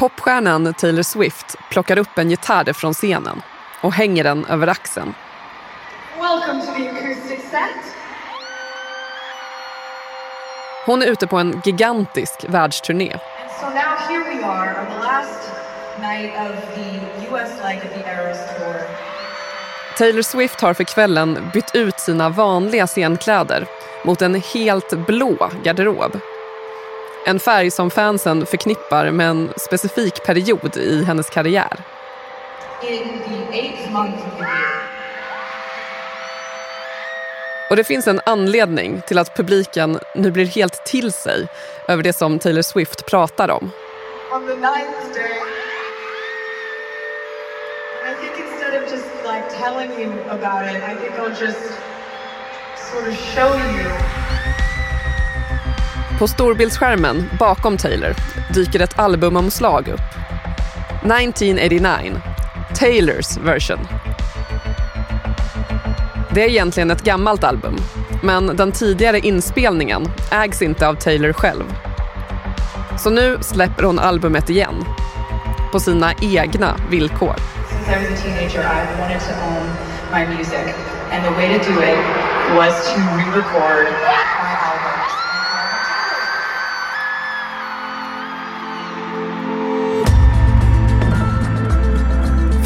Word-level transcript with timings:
Popstjärnan 0.00 0.74
Taylor 0.74 1.02
Swift 1.02 1.56
plockar 1.70 1.98
upp 1.98 2.18
en 2.18 2.30
gitarr 2.30 2.72
från 2.72 2.94
scenen 2.94 3.42
och 3.80 3.92
hänger 3.92 4.24
den 4.24 4.44
över 4.44 4.66
axeln. 4.66 5.14
Welcome 6.20 6.66
to 6.66 6.72
the 6.76 6.88
acoustic 6.88 7.50
set. 7.50 7.94
Hon 10.86 11.02
är 11.02 11.06
ute 11.06 11.26
på 11.26 11.36
en 11.36 11.60
gigantisk 11.64 12.44
världsturné. 12.48 13.18
So 13.60 13.66
now 13.66 13.74
here 14.08 14.24
we 14.34 14.44
are 14.44 14.80
on 14.80 14.86
the 14.86 15.06
last 15.06 15.50
night 15.98 16.32
of 16.36 16.74
the 16.74 17.34
US 17.34 17.50
leg 17.62 17.76
of 17.76 18.04
the 18.04 18.10
Eras 18.10 18.38
Tour. 18.58 18.74
Taylor 19.98 20.22
Swift 20.22 20.60
har 20.60 20.74
för 20.74 20.84
kvällen 20.84 21.50
bytt 21.52 21.74
ut 21.74 22.00
sina 22.00 22.28
vanliga 22.28 22.86
scenkläder 22.86 23.66
mot 24.04 24.22
en 24.22 24.34
helt 24.34 25.06
blå 25.06 25.50
garderob. 25.62 26.20
En 27.26 27.40
färg 27.40 27.70
som 27.70 27.90
fansen 27.90 28.46
förknippar 28.46 29.10
med 29.10 29.30
en 29.30 29.52
specifik 29.56 30.22
period 30.24 30.76
i 30.76 31.04
hennes 31.04 31.30
karriär. 31.30 31.80
Och 37.70 37.76
det 37.76 37.84
finns 37.84 38.06
en 38.06 38.20
anledning 38.26 39.02
till 39.06 39.18
att 39.18 39.36
publiken 39.36 39.98
nu 40.14 40.30
blir 40.30 40.46
helt 40.46 40.84
till 40.84 41.12
sig 41.12 41.46
över 41.88 42.02
det 42.02 42.12
som 42.12 42.38
Taylor 42.38 42.62
Swift 42.62 43.06
pratar 43.06 43.50
om. 43.50 43.70
On 44.32 44.46
the 44.46 44.54
ninth 44.54 45.14
day. 45.14 45.40
I 48.10 48.14
think 48.20 48.32
instead 48.46 48.82
of 48.82 48.90
just 48.90 49.06
like 49.24 49.44
telling 49.62 49.90
you 50.00 50.12
about 50.30 50.64
it, 50.70 50.82
I 50.82 50.94
think 50.94 51.14
I'll 51.18 51.46
just 51.46 51.72
sort 52.92 53.08
of 53.08 53.16
show 53.16 53.54
you. 53.54 53.90
På 56.20 56.28
storbildsskärmen 56.28 57.30
bakom 57.38 57.76
Taylor 57.76 58.14
dyker 58.54 58.80
ett 58.80 58.98
albumomslag 58.98 59.88
upp. 59.88 60.00
1989, 61.04 62.20
Taylors 62.74 63.36
version. 63.36 63.88
Det 66.34 66.44
är 66.44 66.48
egentligen 66.48 66.90
ett 66.90 67.02
gammalt 67.02 67.44
album, 67.44 67.76
men 68.22 68.56
den 68.56 68.72
tidigare 68.72 69.18
inspelningen 69.18 70.06
ägs 70.30 70.62
inte 70.62 70.88
av 70.88 70.94
Taylor 70.94 71.32
själv. 71.32 71.64
Så 72.98 73.10
nu 73.10 73.38
släpper 73.40 73.82
hon 73.82 73.98
albumet 73.98 74.50
igen, 74.50 74.84
på 75.72 75.80
sina 75.80 76.12
egna 76.22 76.76
villkor. 76.90 77.34
Since 77.36 77.90
I 77.90 78.10
was 78.10 78.20
a 78.20 78.22
teenager, 78.22 78.60
I 78.60 79.00
wanted 79.00 79.20
to 79.20 79.32
own 79.44 79.66
my 80.12 80.36
music, 80.36 80.74
and 81.12 81.24
the 81.24 81.30
way 81.30 81.58
to 81.58 81.72
do 81.72 81.80
it 81.82 81.98
was 82.56 82.94
to 82.94 83.00
re-record 83.00 83.86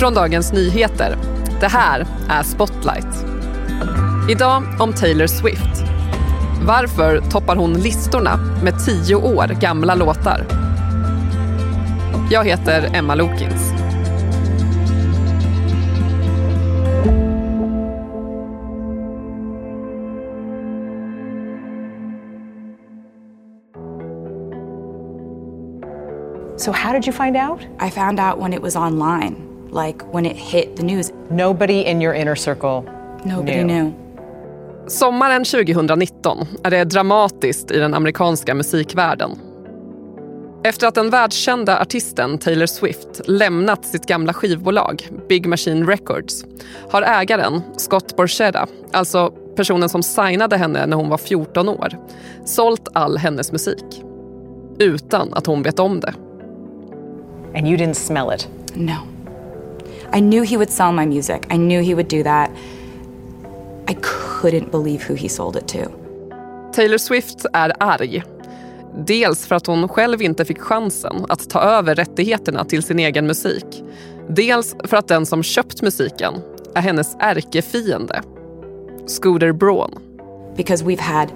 Från 0.04 0.14
Dagens 0.14 0.52
Nyheter. 0.52 1.16
Det 1.60 1.66
här 1.66 2.06
är 2.28 2.42
Spotlight. 2.42 3.26
Idag 4.30 4.62
om 4.80 4.92
Taylor 4.92 5.26
Swift. 5.26 5.84
Varför 6.66 7.20
toppar 7.20 7.56
hon 7.56 7.72
listorna 7.72 8.36
med 8.62 8.84
tio 8.86 9.14
år 9.14 9.46
gamla 9.60 9.94
låtar? 9.94 10.46
Jag 12.30 12.44
heter 12.44 12.90
Emma 12.94 13.14
Lokins. 13.14 13.72
So, 26.56 26.72
how 26.72 26.92
did 26.92 27.06
you 27.06 27.12
find 27.12 27.36
out? 27.36 27.60
I 27.80 27.90
found 27.90 28.20
out 28.20 28.38
when 28.42 28.52
it 28.52 28.62
was 28.62 28.76
online, 28.76 29.53
like 29.74 30.04
when 30.12 30.26
it 30.26 30.36
hit 30.36 30.76
the 30.76 30.82
news. 30.82 31.12
Nobody 31.30 31.82
in 31.82 32.02
your 32.02 32.14
inner 32.14 32.34
circle 32.34 32.82
Nobody 33.24 33.62
knew. 33.62 33.82
knew. 33.82 33.92
Sommaren 34.86 35.44
2019 35.44 36.46
är 36.62 36.70
det 36.70 36.84
dramatiskt 36.84 37.70
i 37.70 37.78
den 37.78 37.94
amerikanska 37.94 38.54
musikvärlden. 38.54 39.30
Efter 40.64 40.86
att 40.86 40.94
den 40.94 41.10
världskända 41.10 41.80
artisten 41.80 42.38
Taylor 42.38 42.66
Swift 42.66 43.20
lämnat 43.24 43.84
sitt 43.84 44.06
gamla 44.06 44.32
skivbolag 44.32 45.08
Big 45.28 45.46
Machine 45.46 45.86
Records 45.86 46.44
har 46.90 47.02
ägaren 47.02 47.60
Scott 47.76 48.16
Borchetta, 48.16 48.66
alltså 48.92 49.32
personen 49.56 49.88
som 49.88 50.02
signade 50.02 50.56
henne 50.56 50.86
när 50.86 50.96
hon 50.96 51.08
var 51.08 51.18
14 51.18 51.68
år, 51.68 51.98
sålt 52.44 52.88
all 52.92 53.16
hennes 53.16 53.52
musik. 53.52 54.02
Utan 54.78 55.34
att 55.34 55.46
hon 55.46 55.62
vet 55.62 55.78
om 55.78 56.00
det. 56.00 56.14
And 57.56 57.68
you 57.68 57.76
didn't 57.76 57.94
smell 57.94 58.32
it. 58.34 58.48
No. 58.74 59.13
I 60.12 60.20
knew 60.20 60.42
he 60.42 60.56
would 60.56 60.70
sell 60.70 60.92
my 60.92 61.06
music. 61.06 61.46
I 61.50 61.56
knew 61.56 61.82
he 61.82 61.94
would 61.94 62.08
do 62.08 62.22
that. 62.22 62.50
I 63.88 63.94
couldn't 63.94 64.70
believe 64.70 65.02
who 65.08 65.14
he 65.14 65.28
sold 65.28 65.56
it 65.56 65.68
to. 65.68 65.90
Taylor 66.72 66.98
Swift 66.98 67.46
är 67.52 67.72
arg. 67.80 68.22
Dels 69.06 69.46
för 69.46 69.54
att 69.54 69.66
hon 69.66 69.88
själv 69.88 70.22
inte 70.22 70.44
fick 70.44 70.60
chansen 70.60 71.26
att 71.28 71.50
ta 71.50 71.60
över 71.60 71.94
rättigheterna 71.94 72.64
till 72.64 72.82
sin 72.82 72.98
egen 72.98 73.26
musik. 73.26 73.84
Dels 74.28 74.76
för 74.84 74.96
att 74.96 75.08
den 75.08 75.26
som 75.26 75.42
köpt 75.42 75.82
musiken 75.82 76.34
är 76.74 76.80
hennes 76.80 77.16
ärkefiende. 77.20 78.22
Scooter 79.06 79.52
Braun. 79.52 79.98
Because 80.56 80.84
we've 80.84 81.00
had 81.00 81.28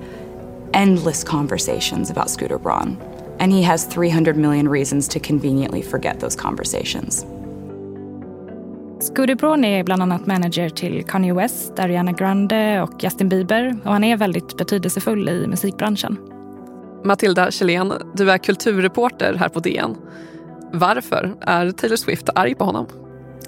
endless 0.72 1.24
conversations 1.24 2.10
about 2.10 2.30
Scooter 2.30 2.58
Braun. 2.58 2.96
And 3.40 3.52
he 3.52 3.62
has 3.62 3.86
300 3.86 4.36
million 4.36 4.68
reasons 4.68 5.08
to 5.08 5.20
conveniently 5.20 5.82
forget 5.82 6.20
those 6.20 6.38
conversations. 6.38 7.26
Scooter 9.00 9.34
Braun 9.34 9.64
är 9.64 9.84
bland 9.84 10.02
annat 10.02 10.26
manager 10.26 10.68
till 10.68 11.04
Kanye 11.04 11.34
West, 11.34 11.78
Ariana 11.78 12.12
Grande 12.12 12.82
och 12.82 13.02
Justin 13.02 13.28
Bieber 13.28 13.76
och 13.84 13.92
han 13.92 14.04
är 14.04 14.16
väldigt 14.16 14.56
betydelsefull 14.56 15.28
i 15.28 15.46
musikbranschen. 15.46 16.16
Matilda 17.04 17.50
Kjellén, 17.50 17.92
du 18.14 18.30
är 18.30 18.38
kulturreporter 18.38 19.34
här 19.34 19.48
på 19.48 19.60
DN. 19.60 19.96
Varför 20.72 21.34
är 21.40 21.70
Taylor 21.70 21.96
Swift 21.96 22.28
arg 22.34 22.54
på 22.54 22.64
honom? 22.64 22.86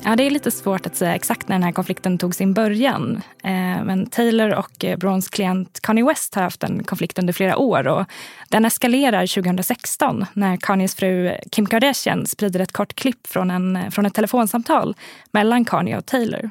Ja, 0.05 0.17
det 0.17 0.27
är 0.27 0.31
lite 0.31 0.51
svårt 0.51 0.87
att 0.87 0.97
säga 0.97 1.15
exakt 1.15 1.49
när 1.49 1.57
den 1.57 1.63
här 1.63 1.73
konflikten 1.73 2.19
tog 2.19 2.35
sin 2.35 2.55
början. 2.55 3.23
Eh, 3.45 3.85
men 3.85 4.07
Taylor 4.11 4.55
och 4.55 4.85
eh, 4.85 4.99
Brons 4.99 5.29
klient 5.29 5.81
Kanye 5.83 6.05
West 6.05 6.35
har 6.35 6.43
haft 6.43 6.63
en 6.63 6.85
konflikt 6.85 7.19
under 7.19 7.33
flera 7.33 7.57
år 7.57 7.89
och 7.89 8.05
den 8.49 8.65
eskalerar 8.65 9.27
2016 9.27 10.27
när 10.33 10.57
Kanyes 10.57 10.95
fru 10.95 11.37
Kim 11.51 11.67
Kardashian 11.67 12.27
sprider 12.27 12.61
ett 12.61 12.73
kort 12.73 12.95
klipp 12.95 13.27
från, 13.27 13.51
en, 13.51 13.77
eh, 13.77 13.91
från 13.91 14.07
ett 14.07 14.15
telefonsamtal 14.15 14.95
mellan 15.33 15.65
Kanye 15.65 15.99
och 15.99 16.07
Taylor. 16.07 16.51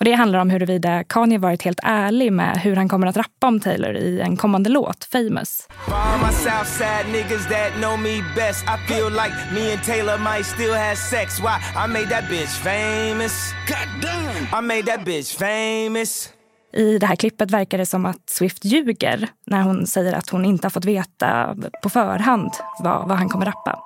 Och 0.00 0.04
det 0.04 0.12
handlar 0.12 0.38
om 0.38 0.50
huruvida 0.50 1.04
Kanye 1.04 1.38
varit 1.38 1.62
helt 1.62 1.80
ärlig 1.82 2.32
med 2.32 2.58
hur 2.58 2.76
han 2.76 2.88
kommer 2.88 3.06
att 3.06 3.16
rappa 3.16 3.46
om 3.46 3.60
Taylor 3.60 3.96
i 3.96 4.20
en 4.20 4.36
kommande 4.36 4.70
låt, 4.70 5.04
Famous. 5.04 5.68
For 5.86 5.94
all 5.94 6.18
my 6.20 6.32
Southside 6.32 7.06
niggas 7.12 7.48
that 7.48 7.72
know 7.72 7.98
me 7.98 8.22
best, 8.36 8.64
I 8.64 8.92
feel 8.92 9.10
like 9.10 9.34
me 9.54 9.72
and 9.72 9.82
Taylor 9.82 10.18
might 10.18 10.46
still 10.46 10.72
have 10.72 10.96
sex. 10.96 11.40
Why? 11.40 11.56
I 11.84 11.88
made 11.88 12.06
that 12.06 12.30
bitch 12.30 12.48
famous. 12.48 13.54
God 13.68 14.02
damn. 14.02 14.64
I 14.64 14.66
made 14.66 14.82
that 14.82 15.04
bitch 15.04 15.36
famous. 15.38 16.32
I 16.72 16.98
det 16.98 17.06
här 17.06 17.16
klippet 17.16 17.50
verkar 17.50 17.78
det 17.78 17.86
som 17.86 18.06
att 18.06 18.30
Swift 18.30 18.64
ljuger 18.64 19.28
när 19.46 19.62
hon 19.62 19.86
säger 19.86 20.12
att 20.12 20.30
hon 20.30 20.44
inte 20.44 20.64
har 20.64 20.70
fått 20.70 20.84
veta 20.84 21.56
på 21.82 21.90
förhand 21.90 22.50
vad, 22.78 23.08
vad 23.08 23.18
han 23.18 23.28
kommer 23.28 23.46
rappa. 23.46 23.78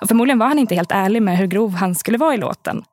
Och 0.00 0.08
förmodligen 0.08 0.38
var 0.38 0.46
han 0.46 0.58
inte 0.58 0.74
helt 0.74 0.92
ärlig 0.92 1.22
med 1.22 1.38
hur 1.38 1.46
grov 1.46 1.74
han 1.74 1.94
skulle 1.94 2.18
vara 2.18 2.34
i 2.34 2.38
låten. 2.38 2.84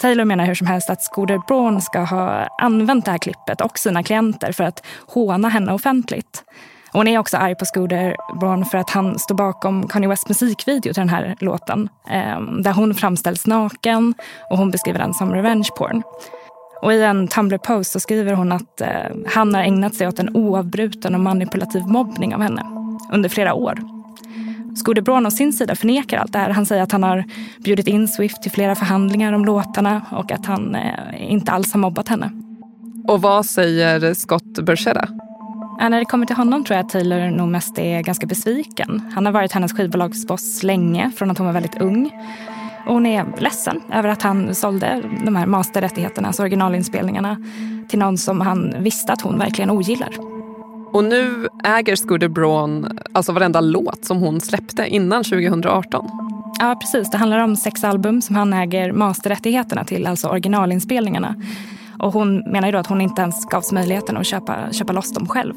Taylor 0.00 0.24
menar 0.24 0.44
hur 0.44 0.54
som 0.54 0.66
helst 0.66 0.90
att 0.90 1.02
Scooter 1.02 1.40
Braun 1.48 1.80
ska 1.80 2.00
ha 2.00 2.48
använt 2.58 3.04
det 3.04 3.10
här 3.10 3.18
klippet 3.18 3.60
och 3.60 3.78
sina 3.78 4.02
klienter 4.02 4.52
för 4.52 4.64
att 4.64 4.86
håna 5.06 5.48
henne 5.48 5.72
offentligt. 5.72 6.44
Hon 6.92 7.08
är 7.08 7.18
också 7.18 7.36
arg 7.36 7.54
på 7.54 7.64
Scooter 7.64 8.16
Braun 8.40 8.64
för 8.64 8.78
att 8.78 8.90
han 8.90 9.18
står 9.18 9.34
bakom 9.34 9.88
Kanye 9.88 10.08
Wests 10.08 10.28
musikvideo 10.28 10.92
till 10.92 11.00
den 11.00 11.08
här 11.08 11.36
låten. 11.40 11.88
Ehm, 12.10 12.62
där 12.62 12.72
hon 12.72 12.94
framställs 12.94 13.46
naken 13.46 14.14
och 14.50 14.58
hon 14.58 14.70
beskriver 14.70 14.98
den 14.98 15.14
som 15.14 15.34
revenge 15.34 15.68
porn. 15.76 16.02
Och 16.82 16.92
i 16.92 17.02
en 17.02 17.28
Tumblr-post 17.28 17.92
så 17.92 18.00
skriver 18.00 18.32
hon 18.32 18.52
att 18.52 18.80
eh, 18.80 18.88
han 19.26 19.54
har 19.54 19.62
ägnat 19.62 19.94
sig 19.94 20.08
åt 20.08 20.18
en 20.18 20.36
oavbruten 20.36 21.14
och 21.14 21.20
manipulativ 21.20 21.86
mobbning 21.86 22.34
av 22.34 22.42
henne 22.42 22.62
under 23.12 23.28
flera 23.28 23.54
år. 23.54 23.97
Scooter 24.78 25.02
Braun 25.02 25.26
å 25.26 25.30
sin 25.30 25.52
sida 25.52 25.74
förnekar 25.74 26.18
allt 26.18 26.32
det 26.32 26.38
här. 26.38 26.50
Han 26.50 26.66
säger 26.66 26.82
att 26.82 26.92
han 26.92 27.02
har 27.02 27.24
bjudit 27.58 27.86
in 27.86 28.08
Swift 28.08 28.42
till 28.42 28.50
flera 28.50 28.74
förhandlingar 28.74 29.32
om 29.32 29.44
låtarna 29.44 30.02
och 30.10 30.32
att 30.32 30.46
han 30.46 30.74
eh, 30.74 31.32
inte 31.32 31.52
alls 31.52 31.72
har 31.72 31.80
mobbat 31.80 32.08
henne. 32.08 32.30
Och 33.08 33.22
vad 33.22 33.46
säger 33.46 34.14
Scott 34.14 34.58
Borchetta? 34.58 35.08
Ja, 35.80 35.88
när 35.88 35.98
det 35.98 36.04
kommer 36.04 36.26
till 36.26 36.36
honom 36.36 36.64
tror 36.64 36.76
jag 36.76 36.86
att 36.86 36.92
Taylor 36.92 37.30
nog 37.30 37.48
mest 37.48 37.78
är 37.78 38.02
ganska 38.02 38.26
besviken. 38.26 39.12
Han 39.14 39.26
har 39.26 39.32
varit 39.32 39.52
hennes 39.52 39.72
skivbolagsboss 39.72 40.62
länge, 40.62 41.10
från 41.16 41.30
att 41.30 41.38
hon 41.38 41.46
var 41.46 41.54
väldigt 41.54 41.80
ung. 41.80 42.10
Och 42.86 42.94
hon 42.94 43.06
är 43.06 43.26
ledsen 43.38 43.80
över 43.92 44.08
att 44.08 44.22
han 44.22 44.54
sålde 44.54 45.02
de 45.24 45.36
här 45.36 45.46
masterrättigheterna, 45.46 46.28
alltså 46.28 46.42
originalinspelningarna, 46.42 47.36
till 47.88 47.98
någon 47.98 48.18
som 48.18 48.40
han 48.40 48.74
visste 48.78 49.12
att 49.12 49.20
hon 49.20 49.38
verkligen 49.38 49.70
ogillar. 49.70 50.37
Och 50.92 51.04
nu 51.04 51.48
äger 51.64 51.96
Scooter 51.96 52.28
Braun 52.28 52.98
alltså 53.12 53.32
varenda 53.32 53.60
låt 53.60 54.04
som 54.04 54.18
hon 54.18 54.40
släppte 54.40 54.86
innan 54.86 55.24
2018. 55.24 56.08
Ja, 56.58 56.76
precis. 56.80 57.10
Det 57.10 57.18
handlar 57.18 57.38
om 57.38 57.56
sex 57.56 57.84
album 57.84 58.22
som 58.22 58.36
han 58.36 58.52
äger 58.52 58.92
masterrättigheterna 58.92 59.84
till, 59.84 60.06
alltså 60.06 60.28
originalinspelningarna. 60.28 61.34
Och 61.98 62.12
hon 62.12 62.38
menar 62.38 62.68
ju 62.68 62.72
då 62.72 62.78
att 62.78 62.86
hon 62.86 63.00
inte 63.00 63.22
ens 63.22 63.44
gavs 63.44 63.72
möjligheten 63.72 64.16
att 64.16 64.26
köpa, 64.26 64.72
köpa 64.72 64.92
loss 64.92 65.12
dem 65.12 65.28
själv. 65.28 65.54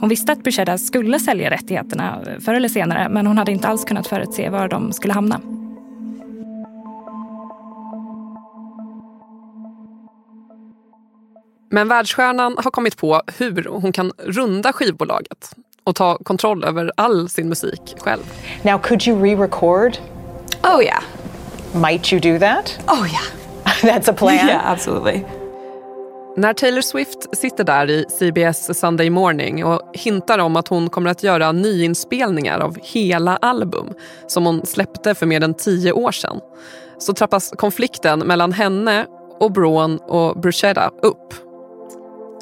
Hon 0.00 0.08
visste 0.08 0.32
att 0.32 0.42
Brucheda 0.42 0.78
skulle 0.78 1.18
sälja 1.18 1.50
rättigheterna 1.50 2.18
förr 2.40 2.54
eller 2.54 2.68
senare 2.68 3.08
men 3.08 3.26
hon 3.26 3.38
hade 3.38 3.52
inte 3.52 3.68
alls 3.68 3.84
kunnat 3.84 4.06
förutse 4.06 4.50
var 4.50 4.68
de 4.68 4.92
skulle 4.92 5.12
hamna. 5.12 5.40
Men 11.72 11.88
världsstjärnan 11.88 12.56
har 12.58 12.70
kommit 12.70 12.96
på 12.96 13.22
hur 13.38 13.64
hon 13.64 13.92
kan 13.92 14.12
runda 14.18 14.72
skivbolaget 14.72 15.50
och 15.84 15.94
ta 15.94 16.18
kontroll 16.18 16.64
över 16.64 16.92
all 16.96 17.28
sin 17.28 17.48
musik 17.48 17.94
själv. 17.98 18.22
Now, 18.62 18.78
could 18.78 19.08
you 19.08 19.22
re-record? 19.22 19.98
Oh, 20.62 20.82
yeah. 20.82 21.02
Might 21.74 22.12
you 22.12 22.20
do 22.20 22.38
that? 22.38 22.78
Oh, 22.88 23.06
yeah. 23.08 23.24
That's 23.94 24.10
a 24.10 24.14
plan. 24.14 24.34
Yeah, 24.34 24.70
absolutely. 24.70 25.24
När 26.36 26.54
Taylor 26.54 26.80
Swift 26.80 27.36
sitter 27.36 27.64
där 27.64 27.90
i 27.90 28.04
CBS 28.18 28.78
Sunday 28.78 29.10
Morning 29.10 29.64
och 29.64 29.82
hintar 29.94 30.38
om 30.38 30.56
att 30.56 30.68
hon 30.68 30.90
kommer 30.90 31.10
att 31.10 31.22
göra 31.22 31.52
nyinspelningar 31.52 32.60
av 32.60 32.76
hela 32.82 33.36
album 33.36 33.94
som 34.26 34.46
hon 34.46 34.66
släppte 34.66 35.14
för 35.14 35.26
mer 35.26 35.44
än 35.44 35.54
tio 35.54 35.92
år 35.92 36.12
sedan 36.12 36.40
så 36.98 37.12
trappas 37.12 37.50
konflikten 37.50 38.18
mellan 38.18 38.52
henne 38.52 39.06
och 39.38 39.52
Braun 39.52 39.98
och 39.98 40.40
Bruchetta 40.40 40.90
upp. 41.02 41.49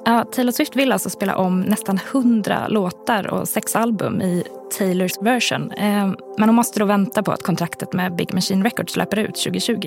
Ja, 0.08 0.24
Taylor 0.24 0.52
Swift 0.52 0.76
vill 0.76 0.92
alltså 0.92 1.10
spela 1.10 1.36
om 1.36 1.60
nästan 1.60 2.00
hundra 2.12 2.68
låtar 2.68 3.26
och 3.26 3.48
sex 3.48 3.76
album 3.76 4.22
i 4.22 4.44
Taylors 4.78 5.12
version. 5.20 5.72
Ehm, 5.76 6.16
men 6.38 6.48
hon 6.48 6.56
måste 6.56 6.78
då 6.78 6.84
vänta 6.84 7.22
på 7.22 7.32
att 7.32 7.42
kontraktet 7.42 7.92
med 7.92 8.16
Big 8.16 8.34
Machine 8.34 8.64
Records 8.64 8.96
löper 8.96 9.16
ut 9.16 9.34
2020. 9.34 9.86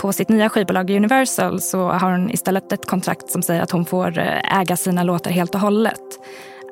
På 0.00 0.12
sitt 0.12 0.28
nya 0.28 0.48
skivbolag 0.48 0.90
Universal 0.90 1.60
så 1.60 1.88
har 1.88 2.10
hon 2.10 2.30
istället 2.30 2.72
ett 2.72 2.86
kontrakt 2.86 3.30
som 3.30 3.42
säger 3.42 3.62
att 3.62 3.70
hon 3.70 3.84
får 3.84 4.18
eh, 4.18 4.60
äga 4.60 4.76
sina 4.76 5.02
låtar 5.02 5.30
helt 5.30 5.54
och 5.54 5.60
hållet. 5.60 6.00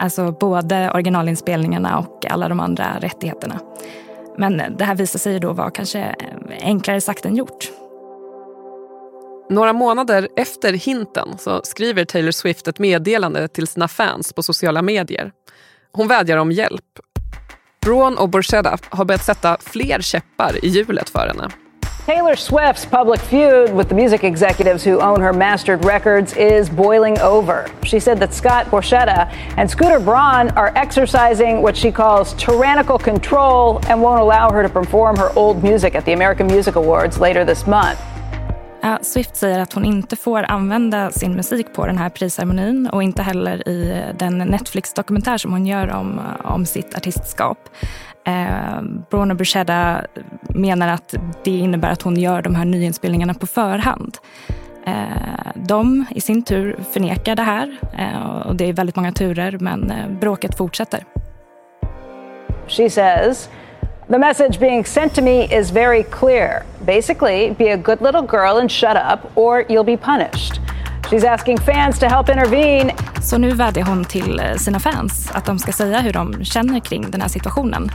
Alltså 0.00 0.32
både 0.32 0.90
originalinspelningarna 0.90 1.98
och 1.98 2.26
alla 2.30 2.48
de 2.48 2.60
andra 2.60 2.96
rättigheterna. 3.00 3.60
Men 4.38 4.62
det 4.78 4.84
här 4.84 4.94
visar 4.94 5.18
sig 5.18 5.40
då 5.40 5.52
vara 5.52 5.70
kanske 5.70 6.00
eh, 6.00 6.14
enklare 6.60 7.00
sagt 7.00 7.24
än 7.24 7.36
gjort. 7.36 7.70
Några 9.50 9.72
månader 9.72 10.28
efter 10.36 10.72
hinten 10.72 11.38
så 11.38 11.60
skriver 11.64 12.04
Taylor 12.04 12.30
Swift 12.30 12.68
ett 12.68 12.78
meddelande 12.78 13.48
till 13.48 13.66
sina 13.66 13.88
fans 13.88 14.32
på 14.32 14.42
sociala 14.42 14.82
medier. 14.82 15.32
Hon 15.92 16.08
vädjar 16.08 16.36
om 16.36 16.52
hjälp. 16.52 16.84
Braun 17.80 18.18
och 18.18 18.28
Borchetta 18.28 18.78
har 18.90 19.04
börjat 19.04 19.24
sätta 19.24 19.56
fler 19.60 20.00
käppar 20.00 20.64
i 20.64 20.68
hjulet 20.68 21.10
för 21.10 21.26
henne. 21.26 21.48
Taylor 22.06 22.34
Swift's 22.34 22.86
public 22.90 23.20
feud 23.20 23.70
with 23.76 23.88
the 23.88 23.94
music 23.94 24.24
executives 24.24 24.86
who 24.86 25.00
own 25.00 25.20
her 25.20 25.32
mastered 25.32 25.84
records 25.84 26.36
is 26.36 26.70
boiling 26.70 27.20
over. 27.20 27.66
She 27.82 28.00
said 28.00 28.20
that 28.20 28.34
Scott 28.34 28.66
Borchetta 28.70 29.30
and 29.56 29.70
Scooter 29.70 30.00
Braun 30.00 30.48
are 30.56 30.72
exercising 30.74 31.62
what 31.62 31.76
she 31.76 31.92
calls 31.92 32.34
tyrannical 32.34 32.98
control 32.98 33.80
and 33.88 34.02
won't 34.02 34.20
allow 34.20 34.50
her 34.50 34.62
to 34.62 34.68
perform 34.68 35.16
her 35.16 35.30
old 35.36 35.62
music 35.62 35.94
at 35.94 36.04
the 36.04 36.12
American 36.12 36.46
Music 36.46 36.76
Awards 36.76 37.20
later 37.20 37.44
this 37.44 37.66
month. 37.66 37.98
Eh, 38.88 38.98
Swift 39.02 39.36
säger 39.36 39.58
att 39.58 39.72
hon 39.72 39.84
inte 39.84 40.16
får 40.16 40.42
använda 40.42 41.10
sin 41.10 41.32
musik 41.32 41.66
på 41.72 41.86
den 41.86 41.98
här 41.98 42.08
prisceremonin 42.08 42.86
och 42.86 43.02
inte 43.02 43.22
heller 43.22 43.68
i 43.68 44.02
den 44.18 44.38
Netflix-dokumentär 44.38 45.38
som 45.38 45.52
hon 45.52 45.66
gör 45.66 45.90
om, 45.92 46.20
om 46.44 46.66
sitt 46.66 46.94
artistskap. 46.94 47.58
Eh, 48.26 48.82
Bruno 49.10 49.34
Bruchetta 49.34 50.02
menar 50.48 50.88
att 50.88 51.14
det 51.44 51.50
innebär 51.50 51.90
att 51.90 52.02
hon 52.02 52.16
gör 52.16 52.42
de 52.42 52.54
här 52.54 52.64
nyinspelningarna 52.64 53.34
på 53.34 53.46
förhand. 53.46 54.16
Eh, 54.86 55.52
de 55.54 56.04
i 56.10 56.20
sin 56.20 56.42
tur 56.42 56.78
förnekar 56.92 57.36
det 57.36 57.42
här 57.42 57.76
eh, 57.98 58.46
och 58.46 58.56
det 58.56 58.64
är 58.64 58.72
väldigt 58.72 58.96
många 58.96 59.12
turer 59.12 59.58
men 59.60 59.90
eh, 59.90 60.08
bråket 60.20 60.56
fortsätter. 60.56 61.04
She 62.66 62.90
says 62.90 63.48
The 64.10 64.18
message 64.18 64.58
being 64.58 64.86
sent 64.86 65.14
to 65.14 65.22
me 65.22 65.44
is 65.54 65.70
very 65.70 66.02
clear. 66.02 66.62
Basically, 66.86 67.50
be 67.58 67.68
a 67.68 67.76
good 67.76 68.00
little 68.00 68.22
girl 68.22 68.56
and 68.56 68.72
shut 68.72 68.96
up, 68.96 69.30
or 69.36 69.66
you'll 69.68 69.84
be 69.84 69.96
punished. 69.96 70.60
She's 71.10 71.24
asking 71.24 71.58
fans 71.58 71.98
to 71.98 72.06
help 72.06 72.28
intervene. 72.28 72.92
Så 73.22 73.38
nu 73.38 73.50
vädjar 73.50 73.84
hon 73.84 74.04
till 74.04 74.40
eh, 74.40 74.54
sina 74.56 74.80
fans 74.80 75.30
att 75.34 75.44
de 75.44 75.58
ska 75.58 75.72
säga 75.72 76.00
hur 76.00 76.12
de 76.12 76.44
känner 76.44 76.80
kring 76.80 77.10
den 77.10 77.20
här 77.20 77.28
situationen. 77.28 77.90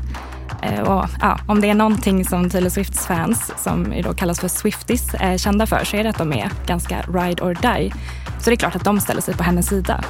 Eh, 0.62 0.81
och, 0.81 1.06
ja, 1.21 1.39
om 1.48 1.62
det 1.62 1.69
är 1.69 1.74
någonting 1.74 2.25
som 2.25 2.50
Taylor 2.50 2.69
Swifts 2.69 3.07
fans, 3.07 3.51
som 3.57 4.01
då 4.04 4.13
kallas 4.13 4.39
för 4.39 4.48
Swifties, 4.48 5.16
är 5.19 5.38
kända 5.38 5.66
för 5.66 5.83
så 5.83 5.98
är 5.98 6.04
det 6.04 6.09
att 6.09 6.18
de 6.18 6.33
är 6.33 6.50
ganska 6.66 7.01
ride 7.01 7.44
or 7.44 7.54
die. 7.62 7.94
Så 8.39 8.50
det 8.50 8.54
är 8.54 8.57
klart 8.57 8.75
att 8.75 8.83
de 8.83 9.00
ställer 9.00 9.21
sig 9.21 9.33
på 9.33 9.44
hennes 9.44 9.68
sida. 9.68 10.04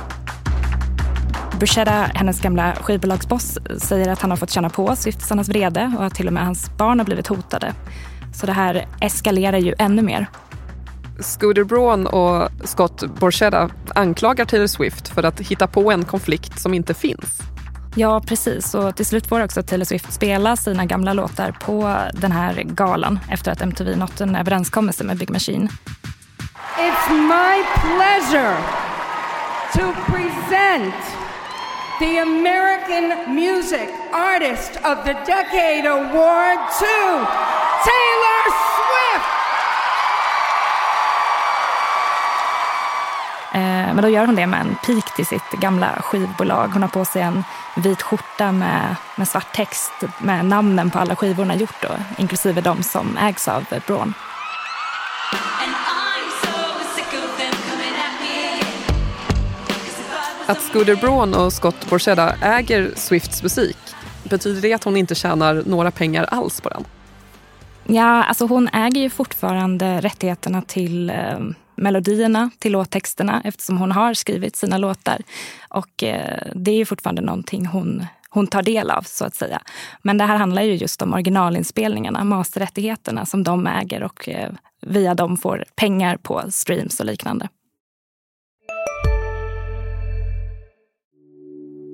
Bruchetta, 1.63 1.91
hennes 1.91 2.41
gamla 2.41 2.75
skivbolagsboss, 2.75 3.57
säger 3.77 4.09
att 4.09 4.21
han 4.21 4.29
har 4.29 4.37
fått 4.37 4.49
känna 4.49 4.69
på 4.69 4.95
Swiftsarnas 4.95 5.49
vrede 5.49 5.93
och 5.97 6.05
att 6.05 6.15
till 6.15 6.27
och 6.27 6.33
med 6.33 6.45
hans 6.45 6.77
barn 6.77 6.99
har 6.99 7.05
blivit 7.05 7.27
hotade. 7.27 7.73
Så 8.33 8.45
det 8.45 8.51
här 8.51 8.87
eskalerar 9.01 9.57
ju 9.57 9.73
ännu 9.77 10.01
mer. 10.01 10.27
Scooter 11.19 11.63
Braun 11.63 12.07
och 12.07 12.49
Scott 12.63 13.03
Borchetta 13.19 13.69
anklagar 13.95 14.45
Taylor 14.45 14.67
Swift 14.67 15.07
för 15.07 15.23
att 15.23 15.39
hitta 15.39 15.67
på 15.67 15.91
en 15.91 16.05
konflikt 16.05 16.59
som 16.59 16.73
inte 16.73 16.93
finns. 16.93 17.39
Ja, 17.95 18.21
precis. 18.27 18.75
Och 18.75 18.95
till 18.95 19.05
slut 19.05 19.27
får 19.27 19.43
också 19.43 19.63
Taylor 19.63 19.85
Swift 19.85 20.13
spela 20.13 20.55
sina 20.55 20.85
gamla 20.85 21.13
låtar 21.13 21.51
på 21.51 21.97
den 22.13 22.31
här 22.31 22.53
galan 22.63 23.19
efter 23.29 23.51
att 23.51 23.61
MTV 23.61 23.95
nått 23.95 24.21
en 24.21 24.35
överenskommelse 24.35 25.03
med 25.03 25.17
Big 25.17 25.29
Machine. 25.29 25.69
It's 26.77 27.09
my 27.09 27.63
pleasure 27.81 28.57
to 29.73 30.11
present 30.11 31.22
the 31.99 32.17
American 32.17 33.35
Music 33.35 33.89
Artist 34.11 34.77
of 34.83 35.03
the 35.05 35.13
Decade 35.13 35.85
Award 35.85 36.57
to 36.79 36.95
Taylor 37.89 38.43
Swift! 38.75 39.33
Eh, 43.53 43.93
men 43.93 44.01
då 44.01 44.09
gör 44.09 44.25
hon 44.25 44.35
det 44.35 44.47
med 44.47 44.61
en 44.61 44.75
pik 44.85 45.15
till 45.15 45.25
sitt 45.25 45.51
gamla 45.51 45.89
skivbolag. 46.01 46.67
Hon 46.67 46.81
har 46.81 46.89
på 46.89 47.05
sig 47.05 47.21
en 47.21 47.43
vit 47.75 48.01
skjorta 48.01 48.51
med, 48.51 48.95
med 49.15 49.27
svart 49.27 49.53
text 49.53 49.93
med 50.17 50.45
namnen 50.45 50.91
på 50.91 50.99
alla 50.99 51.15
skivor 51.15 51.43
hon 51.43 51.49
har 51.49 51.57
gjort, 51.57 51.81
då, 51.81 51.89
inklusive 52.17 52.61
de 52.61 52.83
som 52.83 53.17
ägs 53.17 53.47
av 53.47 53.65
Braun. 53.87 54.13
Att 60.45 60.61
Scooter 60.61 60.95
Braun 60.95 61.33
och 61.33 61.53
Scott 61.53 61.89
Borchetta 61.89 62.35
äger 62.41 62.91
Swifts 62.95 63.43
musik, 63.43 63.77
betyder 64.23 64.61
det 64.61 64.73
att 64.73 64.83
hon 64.83 64.97
inte 64.97 65.15
tjänar 65.15 65.63
några 65.65 65.91
pengar 65.91 66.23
alls 66.23 66.61
på 66.61 66.69
den? 66.69 66.83
Ja, 67.95 68.23
alltså 68.23 68.45
hon 68.45 68.67
äger 68.73 69.01
ju 69.01 69.09
fortfarande 69.09 70.01
rättigheterna 70.01 70.61
till 70.61 71.09
eh, 71.09 71.39
melodierna, 71.75 72.49
till 72.59 72.71
låttexterna 72.71 73.41
eftersom 73.45 73.77
hon 73.77 73.91
har 73.91 74.13
skrivit 74.13 74.55
sina 74.55 74.77
låtar. 74.77 75.21
Och 75.69 76.03
eh, 76.03 76.51
det 76.55 76.71
är 76.71 76.75
ju 76.75 76.85
fortfarande 76.85 77.21
någonting 77.21 77.65
hon, 77.65 78.05
hon 78.29 78.47
tar 78.47 78.61
del 78.61 78.91
av 78.91 79.01
så 79.01 79.25
att 79.25 79.35
säga. 79.35 79.61
Men 80.01 80.17
det 80.17 80.25
här 80.25 80.37
handlar 80.37 80.61
ju 80.61 80.75
just 80.75 81.01
om 81.01 81.13
originalinspelningarna, 81.13 82.23
masterrättigheterna 82.23 83.25
som 83.25 83.43
de 83.43 83.67
äger 83.67 84.03
och 84.03 84.29
eh, 84.29 84.51
via 84.81 85.13
dem 85.13 85.37
får 85.37 85.65
pengar 85.75 86.17
på 86.17 86.43
streams 86.49 86.99
och 86.99 87.05
liknande. 87.05 87.49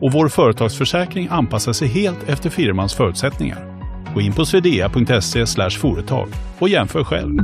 och 0.00 0.12
vår 0.12 0.28
företagsförsäkring 0.28 1.28
anpassar 1.30 1.72
sig 1.72 1.88
helt 1.88 2.28
efter 2.28 2.50
firmans 2.50 2.94
förutsättningar. 2.94 3.74
Gå 4.14 4.20
in 4.20 4.32
på 4.32 4.44
swedea.se 4.44 5.46
företag 5.70 6.28
och 6.58 6.68
jämför 6.68 7.04
själv. 7.04 7.38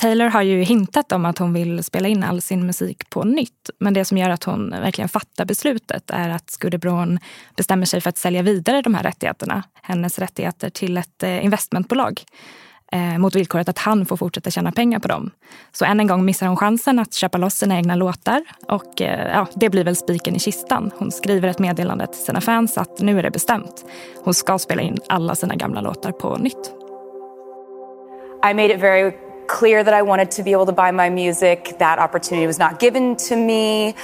Taylor 0.00 0.26
har 0.26 0.42
ju 0.42 0.62
hintat 0.62 1.12
om 1.12 1.24
att 1.24 1.38
hon 1.38 1.52
vill 1.52 1.84
spela 1.84 2.08
in 2.08 2.22
all 2.22 2.40
sin 2.40 2.66
musik 2.66 3.10
på 3.10 3.24
nytt. 3.24 3.70
Men 3.78 3.94
det 3.94 4.04
som 4.04 4.18
gör 4.18 4.30
att 4.30 4.44
hon 4.44 4.70
verkligen 4.70 5.08
fattar 5.08 5.44
beslutet 5.44 6.10
är 6.10 6.28
att 6.28 6.50
Scooter 6.50 6.78
Braun 6.78 7.18
bestämmer 7.56 7.86
sig 7.86 8.00
för 8.00 8.08
att 8.08 8.18
sälja 8.18 8.42
vidare 8.42 8.82
de 8.82 8.94
här 8.94 9.02
rättigheterna, 9.02 9.62
hennes 9.82 10.18
rättigheter, 10.18 10.70
till 10.70 10.96
ett 10.96 11.22
eh, 11.22 11.44
investmentbolag 11.44 12.22
eh, 12.92 13.18
mot 13.18 13.34
villkoret 13.34 13.68
att 13.68 13.78
han 13.78 14.06
får 14.06 14.16
fortsätta 14.16 14.50
tjäna 14.50 14.72
pengar 14.72 14.98
på 14.98 15.08
dem. 15.08 15.30
Så 15.72 15.84
än 15.84 16.00
en 16.00 16.06
gång 16.06 16.24
missar 16.24 16.46
hon 16.46 16.56
chansen 16.56 16.98
att 16.98 17.14
köpa 17.14 17.38
loss 17.38 17.54
sina 17.54 17.76
egna 17.76 17.94
låtar 17.94 18.42
och 18.68 19.02
eh, 19.02 19.30
ja, 19.32 19.46
det 19.54 19.70
blir 19.70 19.84
väl 19.84 19.96
spiken 19.96 20.36
i 20.36 20.38
kistan. 20.38 20.90
Hon 20.96 21.12
skriver 21.12 21.48
ett 21.48 21.58
meddelande 21.58 22.06
till 22.06 22.24
sina 22.24 22.40
fans 22.40 22.78
att 22.78 23.00
nu 23.00 23.18
är 23.18 23.22
det 23.22 23.30
bestämt. 23.30 23.84
Hon 24.24 24.34
ska 24.34 24.58
spela 24.58 24.82
in 24.82 24.98
alla 25.08 25.34
sina 25.34 25.54
gamla 25.54 25.80
låtar 25.80 26.12
på 26.12 26.36
nytt. 26.36 26.72
I 28.50 28.54
made 28.54 28.74
it 28.74 28.80
very 28.80 29.12
clear 29.58 29.84
that 29.84 29.94
I 29.94 30.02
wanted 30.02 30.30
to 30.30 30.42
be 30.42 30.54
able 30.54 30.66
to 30.66 30.72
buy 30.72 30.92
my 30.92 31.10
music. 31.10 31.58
That 31.78 31.98
opportunity 31.98 32.46
was 32.46 32.58
not 32.58 32.82
given 32.82 33.16
to 33.16 33.36
me. 33.36 33.94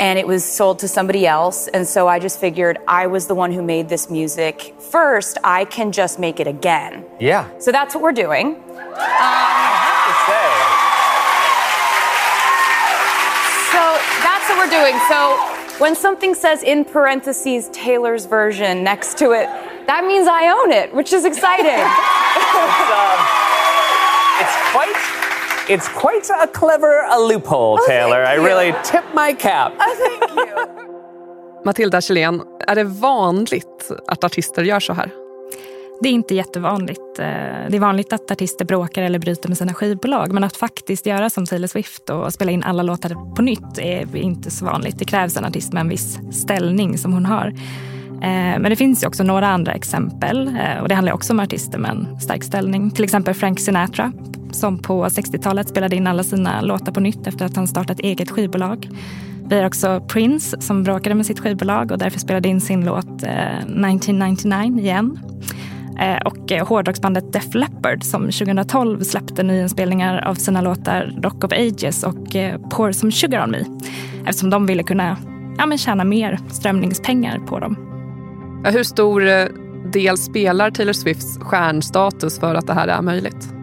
And 0.00 0.18
it 0.18 0.26
was 0.26 0.44
sold 0.44 0.78
to 0.80 0.88
somebody 0.88 1.26
else. 1.26 1.68
And 1.68 1.86
so 1.86 2.08
I 2.08 2.18
just 2.18 2.40
figured 2.40 2.78
I 2.88 3.06
was 3.06 3.26
the 3.26 3.34
one 3.34 3.52
who 3.52 3.62
made 3.62 3.88
this 3.88 4.10
music 4.10 4.74
first. 4.78 5.38
I 5.44 5.64
can 5.64 5.92
just 5.92 6.18
make 6.18 6.40
it 6.40 6.46
again. 6.46 7.04
Yeah. 7.20 7.48
So 7.58 7.70
that's 7.72 7.94
what 7.94 8.02
we're 8.02 8.12
doing. 8.12 8.56
Um, 8.56 8.62
I 8.98 9.80
have 9.86 10.04
to 10.10 10.14
say. 10.28 10.84
So 13.72 13.82
that's 14.22 14.48
what 14.48 14.58
we're 14.58 14.70
doing. 14.70 14.98
So 15.08 15.38
when 15.78 15.94
something 15.94 16.34
says 16.34 16.62
in 16.62 16.84
parentheses 16.84 17.68
Taylor's 17.72 18.26
version 18.26 18.84
next 18.84 19.18
to 19.18 19.32
it, 19.32 19.46
that 19.86 20.04
means 20.04 20.26
I 20.26 20.48
own 20.48 20.72
it, 20.72 20.94
which 20.94 21.12
is 21.12 21.24
exciting. 21.24 21.66
it's, 21.74 22.90
um, 22.94 23.18
it's 24.40 24.56
quite 24.72 25.13
It's 25.68 25.88
quite 25.88 26.30
a 26.30 26.46
clever 26.54 27.04
a 27.10 27.18
loophole, 27.28 27.78
oh, 27.80 27.86
Taylor. 27.88 28.20
I 28.22 28.36
really 28.36 28.74
tip 28.84 29.04
my 29.14 29.34
cap. 29.34 29.72
Oh, 29.78 29.94
thank 29.98 30.48
you. 30.48 30.84
Matilda 31.64 32.00
Kjellén, 32.00 32.42
är 32.66 32.74
det 32.74 32.84
vanligt 32.84 33.90
att 34.08 34.24
artister 34.24 34.62
gör 34.62 34.80
så 34.80 34.92
här? 34.92 35.10
Det 36.00 36.08
är 36.08 36.12
inte 36.12 36.34
jättevanligt. 36.34 37.18
Eh, 37.18 37.24
det 37.68 37.76
är 37.76 37.78
vanligt 37.78 38.12
att 38.12 38.30
artister 38.30 38.64
bråkar 38.64 39.02
eller 39.02 39.18
bryter 39.18 39.48
med 39.48 39.58
sina 39.58 39.74
skivbolag. 39.74 40.32
Men 40.32 40.44
att 40.44 40.56
faktiskt 40.56 41.06
göra 41.06 41.30
som 41.30 41.46
Taylor 41.46 41.68
Swift 41.68 42.10
och 42.10 42.32
spela 42.32 42.52
in 42.52 42.62
alla 42.62 42.82
låtar 42.82 43.34
på 43.34 43.42
nytt 43.42 43.78
är 43.78 44.16
inte 44.16 44.50
så 44.50 44.64
vanligt. 44.64 44.98
Det 44.98 45.04
krävs 45.04 45.36
en 45.36 45.44
artist 45.44 45.72
med 45.72 45.80
en 45.80 45.88
viss 45.88 46.18
ställning 46.32 46.98
som 46.98 47.12
hon 47.12 47.26
har. 47.26 47.46
Eh, 48.22 48.58
men 48.58 48.64
det 48.64 48.76
finns 48.76 49.02
ju 49.02 49.08
också 49.08 49.22
några 49.22 49.48
andra 49.48 49.72
exempel 49.72 50.48
eh, 50.48 50.82
och 50.82 50.88
det 50.88 50.94
handlar 50.94 51.12
också 51.12 51.32
om 51.32 51.40
artister 51.40 51.78
med 51.78 51.90
en 51.90 52.20
stark 52.20 52.44
ställning. 52.44 52.90
Till 52.90 53.04
exempel 53.04 53.34
Frank 53.34 53.60
Sinatra 53.60 54.12
som 54.54 54.78
på 54.78 55.04
60-talet 55.04 55.68
spelade 55.68 55.96
in 55.96 56.06
alla 56.06 56.22
sina 56.22 56.60
låtar 56.60 56.92
på 56.92 57.00
nytt 57.00 57.26
efter 57.26 57.44
att 57.44 57.56
han 57.56 57.66
startat 57.66 58.00
eget 58.00 58.30
skivbolag. 58.30 58.88
Vi 59.48 59.58
har 59.58 59.66
också 59.66 60.00
Prince 60.08 60.60
som 60.60 60.82
bråkade 60.82 61.14
med 61.14 61.26
sitt 61.26 61.40
skivbolag 61.40 61.90
och 61.90 61.98
därför 61.98 62.18
spelade 62.18 62.48
in 62.48 62.60
sin 62.60 62.84
låt 62.84 63.22
1999 63.22 64.78
eh, 64.78 64.84
igen. 64.84 65.18
Eh, 65.98 66.16
och 66.24 66.52
eh, 66.52 66.66
hårdrocksbandet 66.66 67.32
Def 67.32 67.54
Leppard 67.54 68.04
som 68.04 68.22
2012 68.22 69.00
släppte 69.00 69.42
nyinspelningar 69.42 70.24
av 70.28 70.34
sina 70.34 70.60
låtar 70.60 71.14
Rock 71.22 71.44
of 71.44 71.52
Ages 71.52 72.02
och 72.02 72.36
eh, 72.36 72.60
Pour 72.70 72.92
some 72.92 73.12
sugar 73.12 73.44
on 73.44 73.50
me. 73.50 73.64
Eftersom 74.26 74.50
de 74.50 74.66
ville 74.66 74.82
kunna 74.82 75.16
ja, 75.58 75.66
men 75.66 75.78
tjäna 75.78 76.04
mer 76.04 76.38
strömningspengar 76.50 77.38
på 77.38 77.58
dem. 77.58 77.76
Hur 78.64 78.82
stor 78.82 79.20
del 79.92 80.18
spelar 80.18 80.70
Taylor 80.70 80.92
Swifts 80.92 81.38
stjärnstatus 81.38 82.40
för 82.40 82.54
att 82.54 82.66
det 82.66 82.74
här 82.74 82.88
är 82.88 83.02
möjligt? 83.02 83.54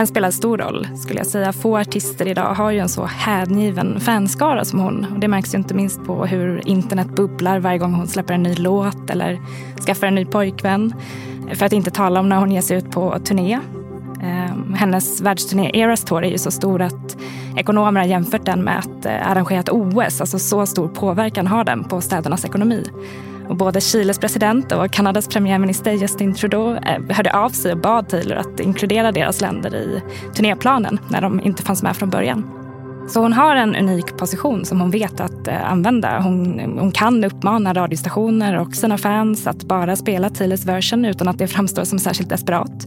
Den 0.00 0.06
spelar 0.06 0.30
stor 0.30 0.58
roll 0.58 0.88
skulle 0.96 1.20
jag 1.20 1.26
säga. 1.26 1.52
Få 1.52 1.78
artister 1.78 2.28
idag 2.28 2.54
har 2.54 2.70
ju 2.70 2.78
en 2.78 2.88
så 2.88 3.04
hängiven 3.04 4.00
fanskara 4.00 4.64
som 4.64 4.80
hon. 4.80 5.06
Och 5.14 5.20
det 5.20 5.28
märks 5.28 5.54
ju 5.54 5.58
inte 5.58 5.74
minst 5.74 6.04
på 6.04 6.26
hur 6.26 6.68
internet 6.68 7.08
bubblar 7.16 7.58
varje 7.58 7.78
gång 7.78 7.94
hon 7.94 8.08
släpper 8.08 8.34
en 8.34 8.42
ny 8.42 8.54
låt 8.54 9.10
eller 9.10 9.38
skaffar 9.86 10.06
en 10.06 10.14
ny 10.14 10.24
pojkvän. 10.24 10.94
För 11.54 11.66
att 11.66 11.72
inte 11.72 11.90
tala 11.90 12.20
om 12.20 12.28
när 12.28 12.36
hon 12.36 12.52
ger 12.52 12.60
sig 12.60 12.76
ut 12.76 12.90
på 12.90 13.18
turné. 13.18 13.58
Ehm, 14.22 14.74
hennes 14.74 15.20
världsturné 15.20 15.70
Eras 15.74 16.04
Tour 16.04 16.24
är 16.24 16.30
ju 16.30 16.38
så 16.38 16.50
stor 16.50 16.82
att 16.82 17.16
ekonomer 17.56 18.00
har 18.00 18.06
jämfört 18.06 18.44
den 18.44 18.64
med 18.64 18.78
att 18.78 19.06
eh, 19.06 19.30
arrangera 19.30 19.60
ett 19.60 19.68
OS. 19.68 20.20
Alltså 20.20 20.38
så 20.38 20.66
stor 20.66 20.88
påverkan 20.88 21.46
har 21.46 21.64
den 21.64 21.84
på 21.84 22.00
städernas 22.00 22.44
ekonomi. 22.44 22.84
Och 23.50 23.56
både 23.56 23.80
Chiles 23.80 24.18
president 24.18 24.72
och 24.72 24.90
Kanadas 24.90 25.28
premiärminister 25.28 25.92
Justin 25.92 26.34
Trudeau 26.34 26.76
eh, 26.76 27.16
hörde 27.16 27.36
av 27.36 27.50
sig 27.50 27.72
och 27.72 27.78
bad 27.78 28.08
Taylor 28.08 28.36
att 28.36 28.60
inkludera 28.60 29.12
deras 29.12 29.40
länder 29.40 29.74
i 29.74 30.02
turnéplanen 30.34 31.00
när 31.08 31.20
de 31.20 31.40
inte 31.40 31.62
fanns 31.62 31.82
med 31.82 31.96
från 31.96 32.10
början. 32.10 32.50
Så 33.08 33.20
hon 33.20 33.32
har 33.32 33.56
en 33.56 33.76
unik 33.76 34.16
position 34.16 34.64
som 34.64 34.80
hon 34.80 34.90
vet 34.90 35.20
att 35.20 35.48
eh, 35.48 35.72
använda. 35.72 36.20
Hon, 36.20 36.60
hon 36.78 36.92
kan 36.92 37.24
uppmana 37.24 37.74
radiostationer 37.74 38.58
och 38.58 38.74
sina 38.74 38.98
fans 38.98 39.46
att 39.46 39.64
bara 39.64 39.96
spela 39.96 40.30
Taylors 40.30 40.64
version 40.64 41.04
utan 41.04 41.28
att 41.28 41.38
det 41.38 41.48
framstår 41.48 41.84
som 41.84 41.98
särskilt 41.98 42.28
desperat. 42.28 42.86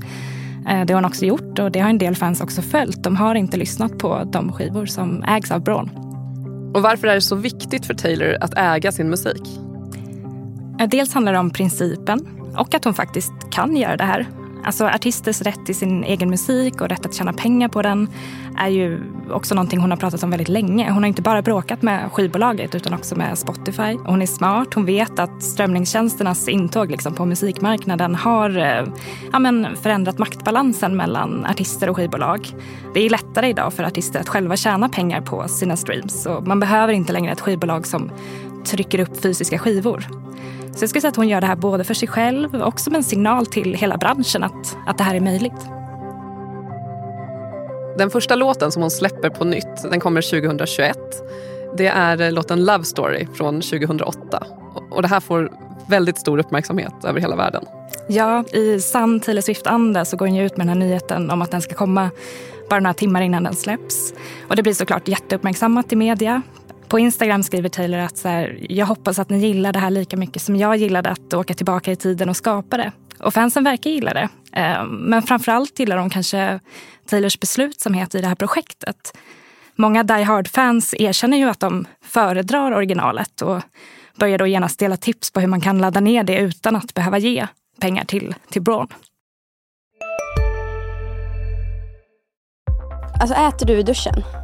Eh, 0.70 0.86
det 0.86 0.94
har 0.94 1.02
hon 1.02 1.06
också 1.06 1.26
gjort 1.26 1.60
och 1.60 1.72
det 1.72 1.80
har 1.80 1.90
en 1.90 1.98
del 1.98 2.16
fans 2.16 2.42
också 2.42 2.62
följt. 2.62 3.04
De 3.04 3.16
har 3.16 3.36
inte 3.36 3.58
lyssnat 3.58 3.98
på 3.98 4.24
de 4.32 4.52
skivor 4.52 4.86
som 4.86 5.24
ägs 5.24 5.52
av 5.52 5.64
Braun. 5.64 5.90
Och 6.76 6.82
varför 6.82 7.08
är 7.08 7.16
det 7.16 7.22
så 7.22 7.36
viktigt 7.36 7.86
för 7.86 7.94
Taylor 7.94 8.38
att 8.42 8.54
äga 8.58 8.92
sin 8.92 9.10
musik? 9.10 9.60
Eh, 10.80 10.90
dels 10.90 11.14
handlar 11.14 11.34
det 11.34 11.40
om 11.40 11.50
principen 11.50 12.28
och 12.58 12.74
att 12.74 12.84
hon 12.84 12.94
faktiskt 12.94 13.34
kan 13.52 13.76
göra 13.76 13.98
det 13.98 14.04
här. 14.04 14.28
Alltså 14.66 14.86
artisters 14.86 15.42
rätt 15.42 15.66
till 15.66 15.76
sin 15.76 16.04
egen 16.04 16.30
musik 16.30 16.82
och 16.82 16.90
rätt 16.90 17.06
att 17.06 17.14
tjäna 17.14 17.34
pengar 17.34 17.68
på 17.68 17.82
den 17.82 18.08
är 18.58 18.68
ju 18.68 19.02
också 19.32 19.56
någonting 19.56 19.80
hon 19.80 19.92
har 19.92 19.98
pratat 19.98 20.24
om 20.24 20.30
väldigt 20.30 20.50
länge. 20.50 20.92
Hon 20.92 21.04
har 21.04 21.08
inte 21.08 21.22
bara 21.22 21.42
bråkat 21.42 21.82
med 21.82 22.12
skivbolaget 22.12 22.76
utan 22.76 22.94
också 22.94 23.16
med 23.16 23.38
Spotify. 23.38 23.98
Hon 24.06 24.22
är 24.22 24.26
smart. 24.26 24.74
Hon 24.74 24.86
vet 24.86 25.20
att 25.20 25.44
strömningstjänsternas 25.44 26.48
intåg 26.48 26.92
liksom 26.92 27.16
på 27.16 27.26
musikmarknaden 27.26 28.16
har 28.16 28.58
eh, 28.58 28.88
ja, 29.32 29.40
men 29.40 29.76
förändrat 29.76 30.18
maktbalansen 30.18 30.96
mellan 30.96 31.46
artister 31.46 31.90
och 31.90 31.96
skivbolag. 31.96 32.48
Det 32.94 33.00
är 33.00 33.10
lättare 33.10 33.50
idag 33.50 33.74
för 33.74 33.84
artister 33.84 34.20
att 34.20 34.30
själva 34.30 34.56
tjäna 34.56 34.90
pengar 34.90 35.22
på 35.22 35.48
sina 35.48 35.78
streams. 35.78 36.26
Och 36.26 36.48
man 36.48 36.60
behöver 36.60 36.94
inte 36.94 37.14
längre 37.14 37.32
ett 37.32 37.42
skivbolag 37.42 37.88
som 37.88 38.12
trycker 38.66 39.00
upp 39.00 39.22
fysiska 39.22 39.60
skivor. 39.60 40.08
Så 40.76 40.84
jag 40.84 40.90
skulle 40.90 41.02
säga 41.02 41.10
att 41.10 41.16
hon 41.16 41.28
gör 41.28 41.42
det 41.42 41.48
här 41.48 41.56
både 41.56 41.84
för 41.84 41.94
sig 41.94 42.08
själv 42.08 42.56
och 42.56 42.80
som 42.80 42.96
en 42.96 43.04
signal 43.04 43.46
till 43.46 43.74
hela 43.74 43.98
branschen 43.98 44.44
att, 44.44 44.78
att 44.88 44.98
det 44.98 45.04
här 45.04 45.16
är 45.16 45.20
möjligt. 45.20 45.68
Den 47.98 48.10
första 48.10 48.36
låten 48.36 48.72
som 48.72 48.82
hon 48.82 48.92
släpper 48.92 49.30
på 49.30 49.46
nytt 49.46 49.84
den 49.92 50.00
kommer 50.00 50.22
2021. 50.22 50.98
Det 51.78 51.88
är 51.88 52.32
låten 52.32 52.66
Love 52.66 52.84
Story 52.84 53.28
från 53.34 53.62
2008. 53.62 54.44
Och 54.92 55.02
det 55.02 55.08
här 55.08 55.20
får 55.20 55.52
väldigt 55.88 56.18
stor 56.18 56.38
uppmärksamhet 56.38 56.94
över 57.06 57.20
hela 57.20 57.36
världen. 57.36 57.66
Ja, 58.08 58.44
i 58.44 58.80
sann 58.80 59.20
Taylor 59.20 59.42
Swift-anda 59.42 60.06
så 60.06 60.18
går 60.18 60.28
hon 60.28 60.38
ut 60.38 60.58
med 60.58 60.68
den 60.68 60.70
här 60.70 60.88
nyheten 60.88 61.32
om 61.32 61.42
att 61.42 61.52
den 61.52 61.62
ska 61.62 61.76
komma 61.76 62.10
bara 62.70 62.80
några 62.80 62.94
timmar 62.94 63.22
innan 63.22 63.44
den 63.44 63.56
släpps. 63.56 64.14
Och 64.50 64.56
det 64.56 64.64
blir 64.64 64.74
såklart 64.74 65.08
jätteuppmärksammat 65.08 65.94
i 65.94 65.96
media. 65.96 66.42
På 66.88 67.00
Instagram 67.00 67.44
skriver 67.44 67.70
Taylor 67.70 68.00
att 68.00 68.18
så 68.18 68.28
här, 68.28 68.58
jag 68.70 68.86
hoppas 68.86 69.20
att 69.20 69.30
ni 69.30 69.38
gillar 69.38 69.74
det 69.74 69.80
här 69.80 69.90
lika 69.90 70.18
mycket 70.18 70.42
som 70.42 70.56
jag 70.56 70.78
gillade 70.78 71.10
att 71.10 71.34
åka 71.34 71.54
tillbaka 71.54 71.92
i 71.92 71.96
tiden 71.96 72.30
och 72.30 72.38
skapa 72.38 72.78
det. 72.78 72.92
Och 73.20 73.34
fansen 73.34 73.64
verkar 73.64 73.90
gilla 73.90 74.14
det. 74.14 74.30
Ehm, 74.54 74.88
men 74.88 75.22
framförallt 75.22 75.80
gillar 75.80 75.98
de 75.98 76.10
kanske 76.10 76.60
Taylors 77.06 77.40
beslutsamhet 77.40 78.16
i 78.16 78.22
det 78.22 78.28
här 78.28 78.36
projektet. 78.36 79.18
Många 79.76 80.04
Die 80.04 80.24
Hard-fans 80.24 80.94
erkänner 81.00 81.38
ju 81.38 81.50
att 81.50 81.60
de 81.60 81.86
föredrar 82.02 82.72
originalet 82.72 83.42
och 83.42 83.62
börjar 84.16 84.38
då 84.38 84.48
genast 84.48 84.80
dela 84.80 84.98
tips 84.98 85.32
på 85.32 85.40
hur 85.40 85.48
man 85.48 85.62
kan 85.62 85.78
ladda 85.78 86.00
ner 86.00 86.24
det 86.24 86.38
utan 86.38 86.76
att 86.76 86.94
behöva 86.94 87.18
ge 87.18 87.48
pengar 87.80 88.06
till, 88.06 88.36
till 88.50 88.62
Braun. 88.62 88.88
Alltså 93.22 93.36
äter 93.36 93.66
du 93.66 93.74
i 93.74 93.84
duschen? 93.84 94.43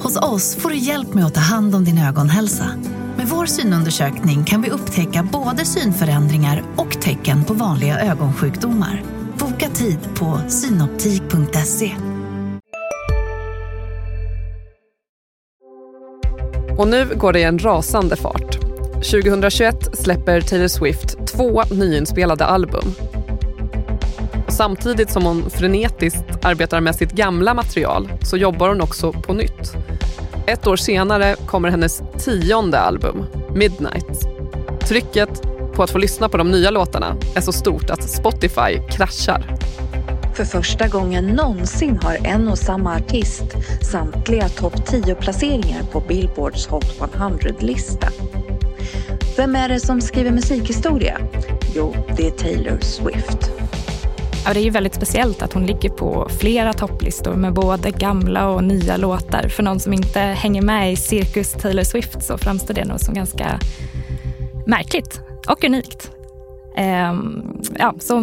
Hos 0.00 0.16
oss 0.16 0.56
får 0.56 0.70
du 0.70 0.76
hjälp 0.76 1.14
med 1.14 1.24
att 1.24 1.34
ta 1.34 1.40
hand 1.40 1.74
om 1.74 1.84
din 1.84 1.98
ögonhälsa. 1.98 2.66
Med 3.16 3.28
vår 3.28 3.46
synundersökning 3.46 4.44
kan 4.44 4.62
vi 4.62 4.70
upptäcka 4.70 5.28
både 5.32 5.64
synförändringar 5.64 6.62
och 6.76 7.00
tecken 7.00 7.44
på 7.44 7.54
vanliga 7.54 8.00
ögonsjukdomar. 8.00 9.02
Boka 9.38 9.68
tid 9.68 9.98
på 10.14 10.40
synoptik.se. 10.48 11.92
Och 16.78 16.88
nu 16.88 17.14
går 17.16 17.32
det 17.32 17.40
i 17.40 17.44
en 17.44 17.58
rasande 17.58 18.16
fart. 18.16 18.58
2021 18.94 19.98
släpper 19.98 20.40
Taylor 20.40 20.68
Swift 20.68 21.26
två 21.26 21.62
nyinspelade 21.70 22.44
album 22.44 22.84
Samtidigt 24.58 25.10
som 25.10 25.24
hon 25.24 25.50
frenetiskt 25.50 26.44
arbetar 26.44 26.80
med 26.80 26.94
sitt 26.94 27.12
gamla 27.12 27.54
material 27.54 28.08
så 28.22 28.36
jobbar 28.36 28.68
hon 28.68 28.80
också 28.80 29.12
på 29.12 29.32
nytt. 29.32 29.74
Ett 30.46 30.66
år 30.66 30.76
senare 30.76 31.36
kommer 31.46 31.68
hennes 31.68 32.02
tionde 32.18 32.78
album, 32.78 33.24
Midnight. 33.54 34.28
Trycket 34.80 35.42
på 35.74 35.82
att 35.82 35.90
få 35.90 35.98
lyssna 35.98 36.28
på 36.28 36.36
de 36.36 36.50
nya 36.50 36.70
låtarna 36.70 37.16
är 37.36 37.40
så 37.40 37.52
stort 37.52 37.90
att 37.90 38.10
Spotify 38.10 38.78
kraschar. 38.90 39.56
För 40.34 40.44
första 40.44 40.88
gången 40.88 41.26
någonsin 41.26 41.98
har 42.02 42.16
en 42.24 42.48
och 42.48 42.58
samma 42.58 42.96
artist 42.96 43.44
samtliga 43.90 44.48
topp 44.48 44.74
10-placeringar 44.74 45.82
på 45.92 46.00
Billboards 46.00 46.66
Hot 46.66 46.98
100-lista. 46.98 48.08
Vem 49.36 49.56
är 49.56 49.68
det 49.68 49.80
som 49.80 50.00
skriver 50.00 50.30
musikhistoria? 50.30 51.18
Jo, 51.74 51.94
det 52.16 52.26
är 52.26 52.30
Taylor 52.30 52.78
Swift. 52.80 53.57
Ja, 54.48 54.54
det 54.54 54.60
är 54.60 54.64
ju 54.64 54.70
väldigt 54.70 54.94
speciellt 54.94 55.42
att 55.42 55.52
hon 55.52 55.66
ligger 55.66 55.88
på 55.88 56.28
flera 56.40 56.72
topplistor 56.72 57.34
med 57.34 57.52
både 57.52 57.90
gamla 57.90 58.48
och 58.48 58.64
nya 58.64 58.96
låtar. 58.96 59.48
För 59.48 59.62
någon 59.62 59.80
som 59.80 59.92
inte 59.92 60.20
hänger 60.20 60.62
med 60.62 60.92
i 60.92 60.96
cirkus 60.96 61.52
Taylor 61.52 61.82
Swift 61.82 62.22
så 62.22 62.38
framstår 62.38 62.74
det 62.74 62.84
nog 62.84 63.00
som 63.00 63.14
ganska 63.14 63.60
märkligt 64.66 65.20
och 65.48 65.64
unikt. 65.64 66.10
Um, 66.78 67.62
ja, 67.78 67.94
så 67.98 68.20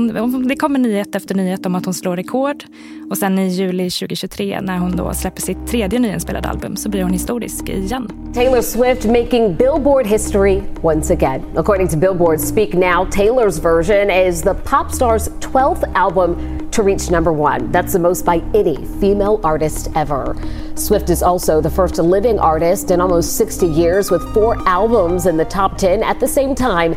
det 0.50 0.56
kommer 0.56 0.80
nyhet 0.80 1.16
efter 1.16 1.36
nyhet 1.36 1.66
om 1.66 1.76
att 1.76 1.86
hon 1.86 1.94
slår 1.94 2.16
rekord. 2.16 2.64
Och 3.10 3.18
sen 3.18 3.40
i 3.40 3.48
juli 3.48 3.90
2023 3.90 4.62
när 4.62 4.78
hon 4.78 4.96
då 4.96 5.14
släpper 5.14 5.42
sitt 5.42 5.68
tredje 5.68 6.00
nyinspelade 6.00 6.50
album 6.50 6.76
så 6.76 6.90
blir 6.90 7.04
hon 7.04 7.14
historisk 7.14 7.70
igen. 7.70 8.10
Taylor 8.34 8.62
Swift 8.62 9.06
making 9.06 9.56
Billboard 9.56 10.08
history 10.08 10.62
once 10.82 11.14
again. 11.14 11.42
According 11.56 11.88
to 11.88 11.98
Billboard 11.98 12.40
Speak 12.40 12.74
Now, 12.74 13.06
Taylor's 13.12 13.62
version 13.62 14.28
is 14.28 14.42
the 14.42 14.54
popstars 14.54 15.45
12th 15.56 15.90
album 15.96 16.70
to 16.70 16.84
reach 16.84 17.10
number 17.10 17.32
one. 17.32 17.72
That's 17.72 17.94
the 17.94 18.00
most 18.00 18.26
by 18.26 18.42
any 18.54 18.76
female 19.00 19.40
artist 19.44 19.90
ever. 19.96 20.36
Swift 20.76 21.10
is 21.10 21.24
also 21.24 21.62
the 21.62 21.70
first 21.70 21.98
living 21.98 22.40
artist 22.40 22.92
in 22.92 23.00
almost 23.00 23.38
60 23.38 23.66
years 23.66 24.12
with 24.12 24.22
four 24.34 24.58
albums 24.68 25.26
in 25.26 25.38
the 25.38 25.46
top 25.46 25.78
10 25.78 26.04
at 26.04 26.20
the 26.20 26.28
same 26.28 26.56
time 26.56 26.96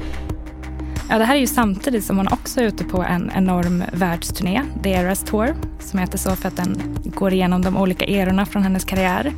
Ja, 1.10 1.18
det 1.18 1.24
här 1.24 1.36
är 1.36 1.40
ju 1.40 1.46
samtidigt 1.46 2.04
som 2.04 2.16
hon 2.16 2.28
också 2.28 2.60
är 2.60 2.64
ute 2.64 2.84
på 2.84 3.02
en 3.02 3.30
enorm 3.34 3.84
världsturné, 3.92 4.62
The 4.82 4.90
Eras 4.90 5.22
Tour, 5.22 5.56
som 5.80 5.98
heter 5.98 6.18
så 6.18 6.30
för 6.30 6.48
att 6.48 6.56
den 6.56 6.98
går 7.04 7.32
igenom 7.32 7.62
de 7.62 7.76
olika 7.76 8.04
erorna 8.04 8.46
från 8.46 8.62
hennes 8.62 8.84
karriär. 8.84 9.32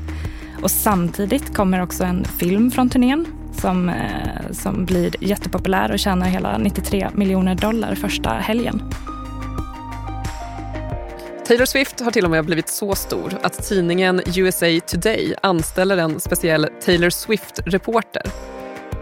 Och 0.62 0.70
samtidigt 0.70 1.56
kommer 1.56 1.82
också 1.82 2.04
en 2.04 2.24
film 2.24 2.70
från 2.70 2.90
turnén 2.90 3.26
som, 3.52 3.88
eh, 3.88 4.52
som 4.52 4.84
blir 4.84 5.24
jättepopulär 5.24 5.92
och 5.92 5.98
tjänar 5.98 6.26
hela 6.26 6.58
93 6.58 7.08
miljoner 7.14 7.54
dollar 7.54 7.94
första 7.94 8.30
helgen. 8.30 8.82
Taylor 11.46 11.64
Swift 11.64 12.00
har 12.00 12.10
till 12.10 12.24
och 12.24 12.30
med 12.30 12.44
blivit 12.44 12.68
så 12.68 12.94
stor 12.94 13.38
att 13.42 13.68
tidningen 13.68 14.20
USA 14.36 14.80
Today 14.86 15.34
anställer 15.42 15.96
en 15.96 16.20
speciell 16.20 16.68
Taylor 16.84 17.10
Swift-reporter 17.10 18.22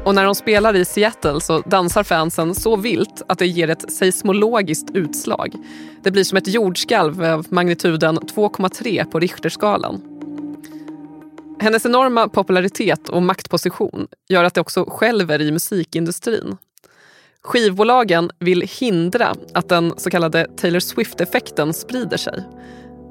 och 0.04 0.14
när 0.14 0.24
de 0.24 0.34
spelar 0.34 0.76
i 0.76 0.84
Seattle 0.84 1.40
så 1.40 1.60
dansar 1.60 2.02
fansen 2.02 2.54
så 2.54 2.76
vilt 2.76 3.22
att 3.26 3.38
det 3.38 3.46
ger 3.46 3.70
ett 3.70 3.92
seismologiskt 3.92 4.90
utslag. 4.94 5.54
Det 6.02 6.10
blir 6.10 6.24
som 6.24 6.38
ett 6.38 6.48
jordskalv 6.48 7.24
av 7.24 7.46
magnituden 7.48 8.18
2,3 8.18 9.04
på 9.04 9.20
Richterskalan. 9.20 10.17
Hennes 11.60 11.86
enorma 11.86 12.28
popularitet 12.28 13.08
och 13.08 13.22
maktposition 13.22 14.06
gör 14.28 14.44
att 14.44 14.54
det 14.54 14.60
också 14.60 14.84
skälver 14.88 15.40
i 15.40 15.52
musikindustrin. 15.52 16.56
Skivbolagen 17.42 18.30
vill 18.38 18.62
hindra 18.80 19.34
att 19.54 19.68
den 19.68 19.94
så 19.96 20.10
kallade 20.10 20.46
Taylor 20.56 20.80
Swift-effekten 20.80 21.74
sprider 21.74 22.16
sig 22.16 22.44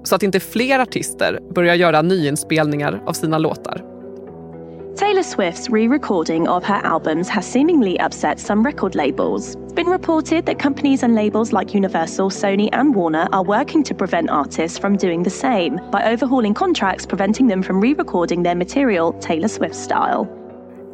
så 0.04 0.16
att 0.16 0.24
inte 0.24 0.40
fler 0.40 0.80
artister 0.80 1.40
börjar 1.56 1.76
göra 1.76 2.02
nyinspelningar 2.02 3.02
av 3.06 3.14
sina 3.14 3.38
låtar. 3.38 3.84
Taylor 4.98 5.22
Swift's 5.22 5.74
re 5.74 5.88
recording 5.96 6.50
of 6.50 6.64
her 6.64 6.82
albums 6.82 7.30
has 7.30 7.52
seemingly 7.52 7.98
upset 8.08 8.40
some 8.40 8.70
record 8.70 8.96
labels. 8.96 9.58
Been 9.88 9.94
reported 9.94 10.46
that 10.46 10.60
companies 10.60 11.04
and 11.04 11.16
labels 11.16 11.54
like 11.54 11.78
Universal, 11.78 12.30
Sony, 12.30 12.70
and 12.72 12.96
Warner 12.96 13.28
are 13.32 13.44
working 13.44 13.84
to 13.84 13.96
prevent 13.96 14.30
artists 14.30 14.80
from 14.80 14.98
doing 14.98 15.24
the 15.24 15.30
same 15.30 15.80
by 15.92 16.14
overhauling 16.14 16.54
contracts 16.54 17.06
preventing 17.06 17.48
them 17.48 17.64
from 17.64 17.82
re 17.82 17.94
recording 17.94 18.44
their 18.44 18.56
material 18.56 19.14
Taylor 19.22 19.48
Swift 19.48 19.76
style. 19.76 20.28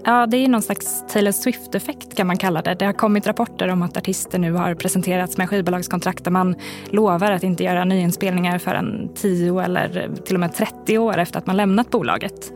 Ja, 0.06 0.26
det 0.26 0.38
är 0.38 0.48
någon 0.48 0.62
slags 0.62 1.04
Taylor 1.08 1.32
Swift-effekt 1.32 2.16
kan 2.16 2.28
man 2.28 2.38
kalla 2.38 2.62
det. 2.62 2.74
Det 2.74 2.86
har 2.86 2.94
kommit 2.94 3.28
rapporter 3.28 3.68
om 3.68 3.82
att 3.82 3.98
artister 3.98 4.40
nu 4.40 4.52
har 4.52 4.76
presenterats 4.76 5.38
med 5.38 5.50
skivbolagskontrakt 5.50 6.24
där 6.24 6.32
man 6.32 6.56
lovar 6.90 7.32
att 7.32 7.44
inte 7.44 7.64
göra 7.64 7.86
nyinspelningar 7.86 8.58
förrän 8.58 9.10
10 9.16 9.60
eller 9.60 10.10
till 10.26 10.36
och 10.36 10.40
med 10.40 10.54
30 10.54 10.98
år 10.98 11.18
efter 11.18 11.40
att 11.40 11.48
man 11.48 11.58
lämnat 11.58 11.90
bolaget. 11.90 12.54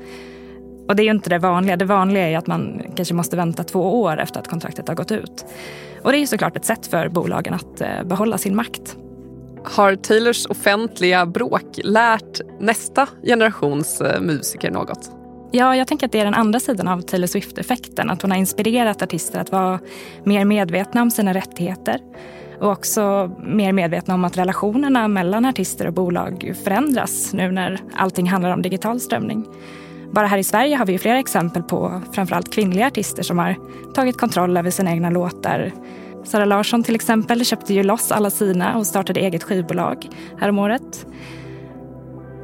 Och 0.87 0.95
det 0.95 1.01
är 1.01 1.05
ju 1.05 1.11
inte 1.11 1.29
det 1.29 1.39
vanliga. 1.39 1.75
Det 1.75 1.85
vanliga 1.85 2.29
är 2.29 2.37
att 2.37 2.47
man 2.47 2.81
kanske 2.95 3.13
måste 3.13 3.35
vänta 3.35 3.63
två 3.63 4.01
år 4.01 4.19
efter 4.19 4.39
att 4.39 4.47
kontraktet 4.47 4.87
har 4.87 4.95
gått 4.95 5.11
ut. 5.11 5.45
Och 6.07 6.13
det 6.13 6.19
är 6.19 6.25
såklart 6.25 6.57
ett 6.57 6.65
sätt 6.65 6.87
för 6.87 7.09
bolagen 7.09 7.53
att 7.53 7.81
eh, 7.81 8.03
behålla 8.05 8.37
sin 8.37 8.55
makt. 8.55 8.97
Har 9.63 9.95
Taylors 9.95 10.45
offentliga 10.45 11.25
bråk 11.25 11.79
lärt 11.83 12.41
nästa 12.59 13.07
generations 13.23 14.01
eh, 14.01 14.21
musiker 14.21 14.71
något? 14.71 15.11
Ja, 15.51 15.75
jag 15.75 15.87
tänker 15.87 16.05
att 16.05 16.11
det 16.11 16.19
är 16.19 16.25
den 16.25 16.33
andra 16.33 16.59
sidan 16.59 16.87
av 16.87 17.01
Taylor 17.01 17.27
Swift-effekten. 17.27 18.09
Att 18.09 18.21
hon 18.21 18.31
har 18.31 18.37
inspirerat 18.37 19.01
artister 19.01 19.39
att 19.39 19.51
vara 19.51 19.79
mer 20.23 20.45
medvetna 20.45 21.01
om 21.01 21.11
sina 21.11 21.33
rättigheter. 21.33 22.01
Och 22.59 22.71
också 22.71 23.31
mer 23.43 23.71
medvetna 23.71 24.13
om 24.13 24.25
att 24.25 24.37
relationerna 24.37 25.07
mellan 25.07 25.45
artister 25.45 25.87
och 25.87 25.93
bolag 25.93 26.53
förändras 26.63 27.33
nu 27.33 27.51
när 27.51 27.79
allting 27.95 28.29
handlar 28.29 28.53
om 28.53 28.61
digital 28.61 28.99
strömning. 28.99 29.45
Bara 30.11 30.27
här 30.27 30.37
i 30.37 30.43
Sverige 30.43 30.75
har 30.75 30.85
vi 30.85 30.97
flera 30.97 31.19
exempel 31.19 31.63
på 31.63 32.01
framförallt 32.11 32.53
kvinnliga 32.53 32.87
artister 32.87 33.23
som 33.23 33.39
har 33.39 33.55
tagit 33.93 34.17
kontroll 34.17 34.57
över 34.57 34.69
sina 34.69 34.91
egna 34.91 35.09
låtar. 35.09 35.71
Sara 36.23 36.45
Larsson 36.45 36.83
till 36.83 36.95
exempel 36.95 37.45
köpte 37.45 37.73
ju 37.73 37.83
loss 37.83 38.11
alla 38.11 38.29
sina 38.29 38.77
och 38.77 38.87
startade 38.87 39.19
eget 39.19 39.43
skivbolag 39.43 40.07
häromåret. 40.39 41.05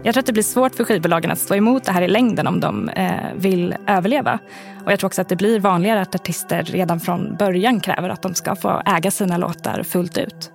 Jag 0.04 0.13
tror 0.13 0.19
att 0.21 0.26
det 0.26 0.34
blir 0.34 0.43
svårt 0.43 0.76
för 0.76 0.84
skivbolagen 0.84 1.32
att 1.32 1.39
stå 1.39 1.56
emot 1.56 1.84
det 1.84 1.91
här 1.91 2.02
i 2.02 2.08
längden 2.08 2.47
om 2.47 2.60
de 2.60 2.89
eh, 2.89 3.34
vill 3.36 3.76
överleva. 3.88 4.39
Och 4.86 4.91
jag 4.91 4.99
tror 4.99 5.08
också 5.08 5.21
att 5.21 5.30
det 5.30 5.36
blir 5.36 5.60
vanligare 5.60 6.02
att 6.02 6.15
artister 6.15 6.63
redan 6.63 6.99
från 6.99 7.36
början 7.36 7.80
kräver 7.80 8.10
att 8.10 8.21
de 8.21 8.34
ska 8.34 8.56
få 8.56 8.82
äga 8.86 9.12
sina 9.12 9.38
låtar 9.38 9.84
fullt 9.84 10.17
ut. 10.17 10.52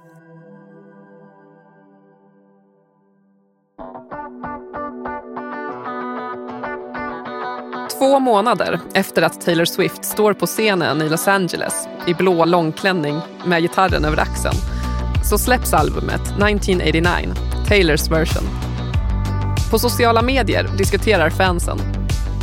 Två 7.98 8.18
månader 8.18 8.80
efter 8.94 9.22
att 9.22 9.40
Taylor 9.40 9.64
Swift 9.64 10.04
står 10.04 10.32
på 10.32 10.46
scenen 10.46 11.02
i 11.02 11.08
Los 11.08 11.28
Angeles 11.28 11.88
i 12.06 12.14
blå 12.14 12.44
långklänning 12.44 13.20
med 13.46 13.62
gitarren 13.62 14.04
över 14.04 14.20
axeln 14.20 14.54
så 15.24 15.38
släpps 15.38 15.72
albumet 15.72 16.20
1989, 16.20 17.34
Taylors 17.68 18.10
version. 18.10 18.42
På 19.70 19.78
sociala 19.78 20.22
medier 20.22 20.68
diskuterar 20.78 21.30
fansen. 21.30 21.78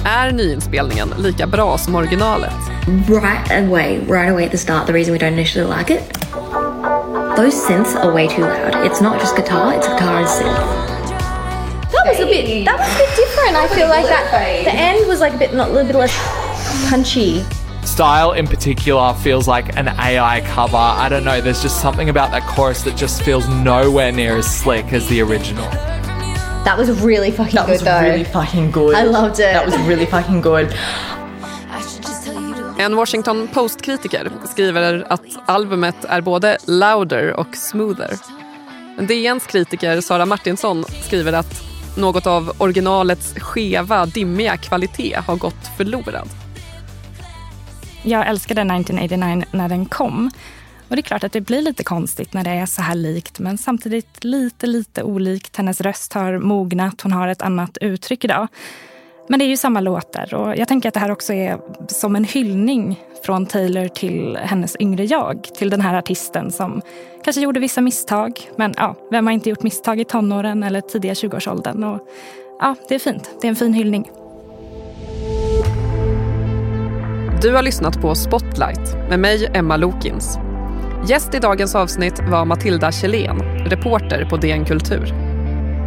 Är 0.05 0.31
nyinspelningen 0.31 1.09
lika 1.17 1.47
bra 1.47 1.77
som 1.77 1.95
originalet? 1.95 2.53
Right 3.07 3.51
away, 3.51 3.99
right 3.99 4.31
away 4.31 4.45
at 4.45 4.51
the 4.51 4.57
start, 4.57 4.87
the 4.87 4.93
reason 4.93 5.13
we 5.13 5.19
don't 5.19 5.33
initially 5.33 5.77
like 5.77 5.93
it, 5.93 6.13
those 7.37 7.67
synths 7.67 7.95
are 7.95 8.13
way 8.13 8.27
too 8.27 8.41
loud. 8.41 8.85
It's 8.85 9.01
not 9.03 9.19
just 9.21 9.35
guitar, 9.35 9.73
it's 9.73 9.87
guitar 9.87 10.17
and 10.17 10.27
synth. 10.27 10.94
That 12.05 12.19
was 12.19 12.27
a 12.27 12.29
bit. 12.29 12.65
That 12.65 12.77
was 12.77 12.87
a 12.87 12.97
bit 12.99 13.15
different. 13.15 13.55
I 13.55 13.67
feel 13.75 13.87
like 13.87 14.05
that. 14.05 14.29
The 14.63 14.71
end 14.71 15.07
was 15.07 15.21
like 15.21 15.33
a 15.33 15.37
bit, 15.39 15.55
not 15.55 15.69
a 15.69 15.71
little 15.71 15.87
bit 15.87 15.95
less 15.95 16.13
punchy. 16.87 17.43
Style 17.83 18.33
in 18.33 18.45
particular 18.45 19.15
feels 19.15 19.47
like 19.47 19.75
an 19.75 19.87
AI 19.87 20.41
cover. 20.41 20.77
I 20.77 21.09
don't 21.09 21.23
know. 21.23 21.41
There's 21.41 21.63
just 21.63 21.81
something 21.81 22.09
about 22.09 22.29
that 22.29 22.43
chorus 22.43 22.83
that 22.83 22.95
just 22.95 23.23
feels 23.23 23.47
nowhere 23.47 24.11
near 24.11 24.37
as 24.37 24.45
slick 24.45 24.93
as 24.93 25.07
the 25.09 25.19
original. 25.21 25.67
That 26.63 26.77
was 26.77 26.91
really 27.01 27.31
fucking 27.31 27.55
that 27.55 27.65
good 27.65 27.71
was 27.71 27.81
though. 27.81 27.99
really 27.99 28.23
fucking 28.23 28.69
good. 28.69 28.93
I 28.95 29.03
loved 29.03 29.39
it. 29.39 29.53
That 29.53 29.65
was 29.65 29.75
really 29.87 30.05
fucking 30.05 30.41
good. 30.41 30.71
En 32.77 32.95
Washington 32.95 33.47
Post-kritiker 33.47 34.31
skriver 34.51 35.05
att 35.09 35.21
albumet 35.45 36.05
är 36.09 36.21
både 36.21 36.57
louder 36.67 37.33
och 37.39 37.55
smoother. 37.55 38.17
DNs 38.97 39.47
kritiker 39.47 40.01
Sara 40.01 40.25
Martinsson 40.25 40.85
skriver 41.01 41.33
att 41.33 41.74
något 41.97 42.27
av 42.27 42.51
originalets 42.57 43.33
skeva, 43.37 44.05
dimmiga 44.05 44.57
kvalitet 44.57 45.15
har 45.27 45.35
gått 45.35 45.67
förlorad. 45.77 46.29
Jag 48.03 48.27
älskade 48.27 48.61
1989 48.61 49.43
när 49.51 49.69
den 49.69 49.85
kom. 49.85 50.31
Och 50.87 50.95
det 50.95 50.99
är 50.99 51.03
klart 51.03 51.23
att 51.23 51.31
det 51.31 51.41
blir 51.41 51.61
lite 51.61 51.83
konstigt 51.83 52.33
när 52.33 52.43
det 52.43 52.49
är 52.49 52.65
så 52.65 52.81
här 52.81 52.95
likt 52.95 53.39
men 53.39 53.57
samtidigt 53.57 54.23
lite, 54.23 54.67
lite 54.67 55.03
olikt. 55.03 55.57
Hennes 55.57 55.81
röst 55.81 56.13
har 56.13 56.39
mognat, 56.39 57.01
hon 57.01 57.11
har 57.11 57.27
ett 57.27 57.41
annat 57.41 57.77
uttryck 57.81 58.23
idag. 58.23 58.47
Men 59.27 59.39
det 59.39 59.45
är 59.45 59.47
ju 59.47 59.57
samma 59.57 59.79
låtar 59.79 60.33
och 60.33 60.57
jag 60.57 60.67
tänker 60.67 60.89
att 60.89 60.93
det 60.93 60.99
här 60.99 61.11
också 61.11 61.33
är 61.33 61.57
som 61.87 62.15
en 62.15 62.23
hyllning 62.23 62.99
från 63.25 63.45
Taylor 63.45 63.87
till 63.87 64.37
hennes 64.41 64.75
yngre 64.79 65.05
jag. 65.05 65.43
Till 65.43 65.69
den 65.69 65.81
här 65.81 65.97
artisten 65.97 66.51
som 66.51 66.81
kanske 67.23 67.41
gjorde 67.41 67.59
vissa 67.59 67.81
misstag. 67.81 68.49
Men 68.55 68.73
ja, 68.77 68.95
vem 69.11 69.27
har 69.27 69.33
inte 69.33 69.49
gjort 69.49 69.63
misstag 69.63 69.99
i 69.99 70.05
tonåren 70.05 70.63
eller 70.63 70.81
tidiga 70.81 71.13
20-årsåldern? 71.13 71.83
Och, 71.83 72.07
ja, 72.59 72.75
det 72.87 72.95
är 72.95 72.99
fint. 72.99 73.29
Det 73.41 73.47
är 73.47 73.49
en 73.49 73.55
fin 73.55 73.73
hyllning. 73.73 74.09
Du 77.41 77.53
har 77.53 77.63
lyssnat 77.63 78.01
på 78.01 78.15
Spotlight 78.15 79.09
med 79.09 79.19
mig, 79.19 79.51
Emma 79.53 79.77
Lokins. 79.77 80.37
Gäst 81.07 81.35
i 81.35 81.39
dagens 81.39 81.75
avsnitt 81.75 82.19
var 82.31 82.45
Matilda 82.45 82.91
Kjellén, 82.91 83.39
reporter 83.65 84.25
på 84.29 84.37
DN 84.37 84.65
Kultur. 84.65 85.13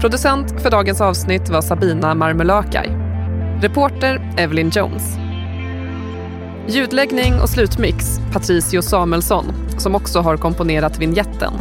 Producent 0.01 0.63
för 0.63 0.71
dagens 0.71 1.01
avsnitt 1.01 1.49
var 1.49 1.61
Sabina 1.61 2.15
Marmulakaj. 2.15 3.08
Reporter 3.61 4.35
Evelyn 4.37 4.71
Jones. 4.71 5.17
Ljudläggning 6.69 7.41
och 7.41 7.49
slutmix 7.49 8.21
Patricio 8.33 8.83
Samuelsson 8.83 9.45
som 9.79 9.95
också 9.95 10.21
har 10.21 10.37
komponerat 10.37 10.99
vignetten. 10.99 11.53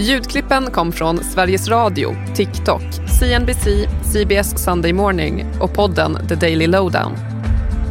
Ljudklippen 0.00 0.70
kom 0.70 0.92
från 0.92 1.18
Sveriges 1.18 1.68
Radio, 1.68 2.16
TikTok, 2.34 2.82
CNBC, 3.20 3.88
CBS 4.02 4.64
Sunday 4.64 4.92
Morning 4.92 5.46
och 5.60 5.74
podden 5.74 6.18
The 6.28 6.34
Daily 6.34 6.66
Lowdown. 6.66 7.12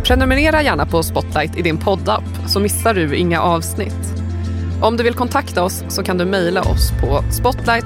Prenumerera 0.04 0.64
gärna 0.64 0.86
på 0.86 1.04
Spotlight 1.04 1.58
i 1.58 1.62
din 1.62 1.78
poddapp 1.78 2.24
så 2.48 2.60
missar 2.60 2.94
du 2.94 3.16
inga 3.16 3.42
avsnitt. 3.42 4.14
Om 4.82 4.98
du 4.98 5.04
vill 5.04 5.14
kontakta 5.14 5.64
oss 5.64 5.84
så 5.88 6.04
kan 6.04 6.18
du 6.18 6.26
mejla 6.26 6.62
oss 6.62 6.92
på 7.02 7.24
spotlight 7.32 7.86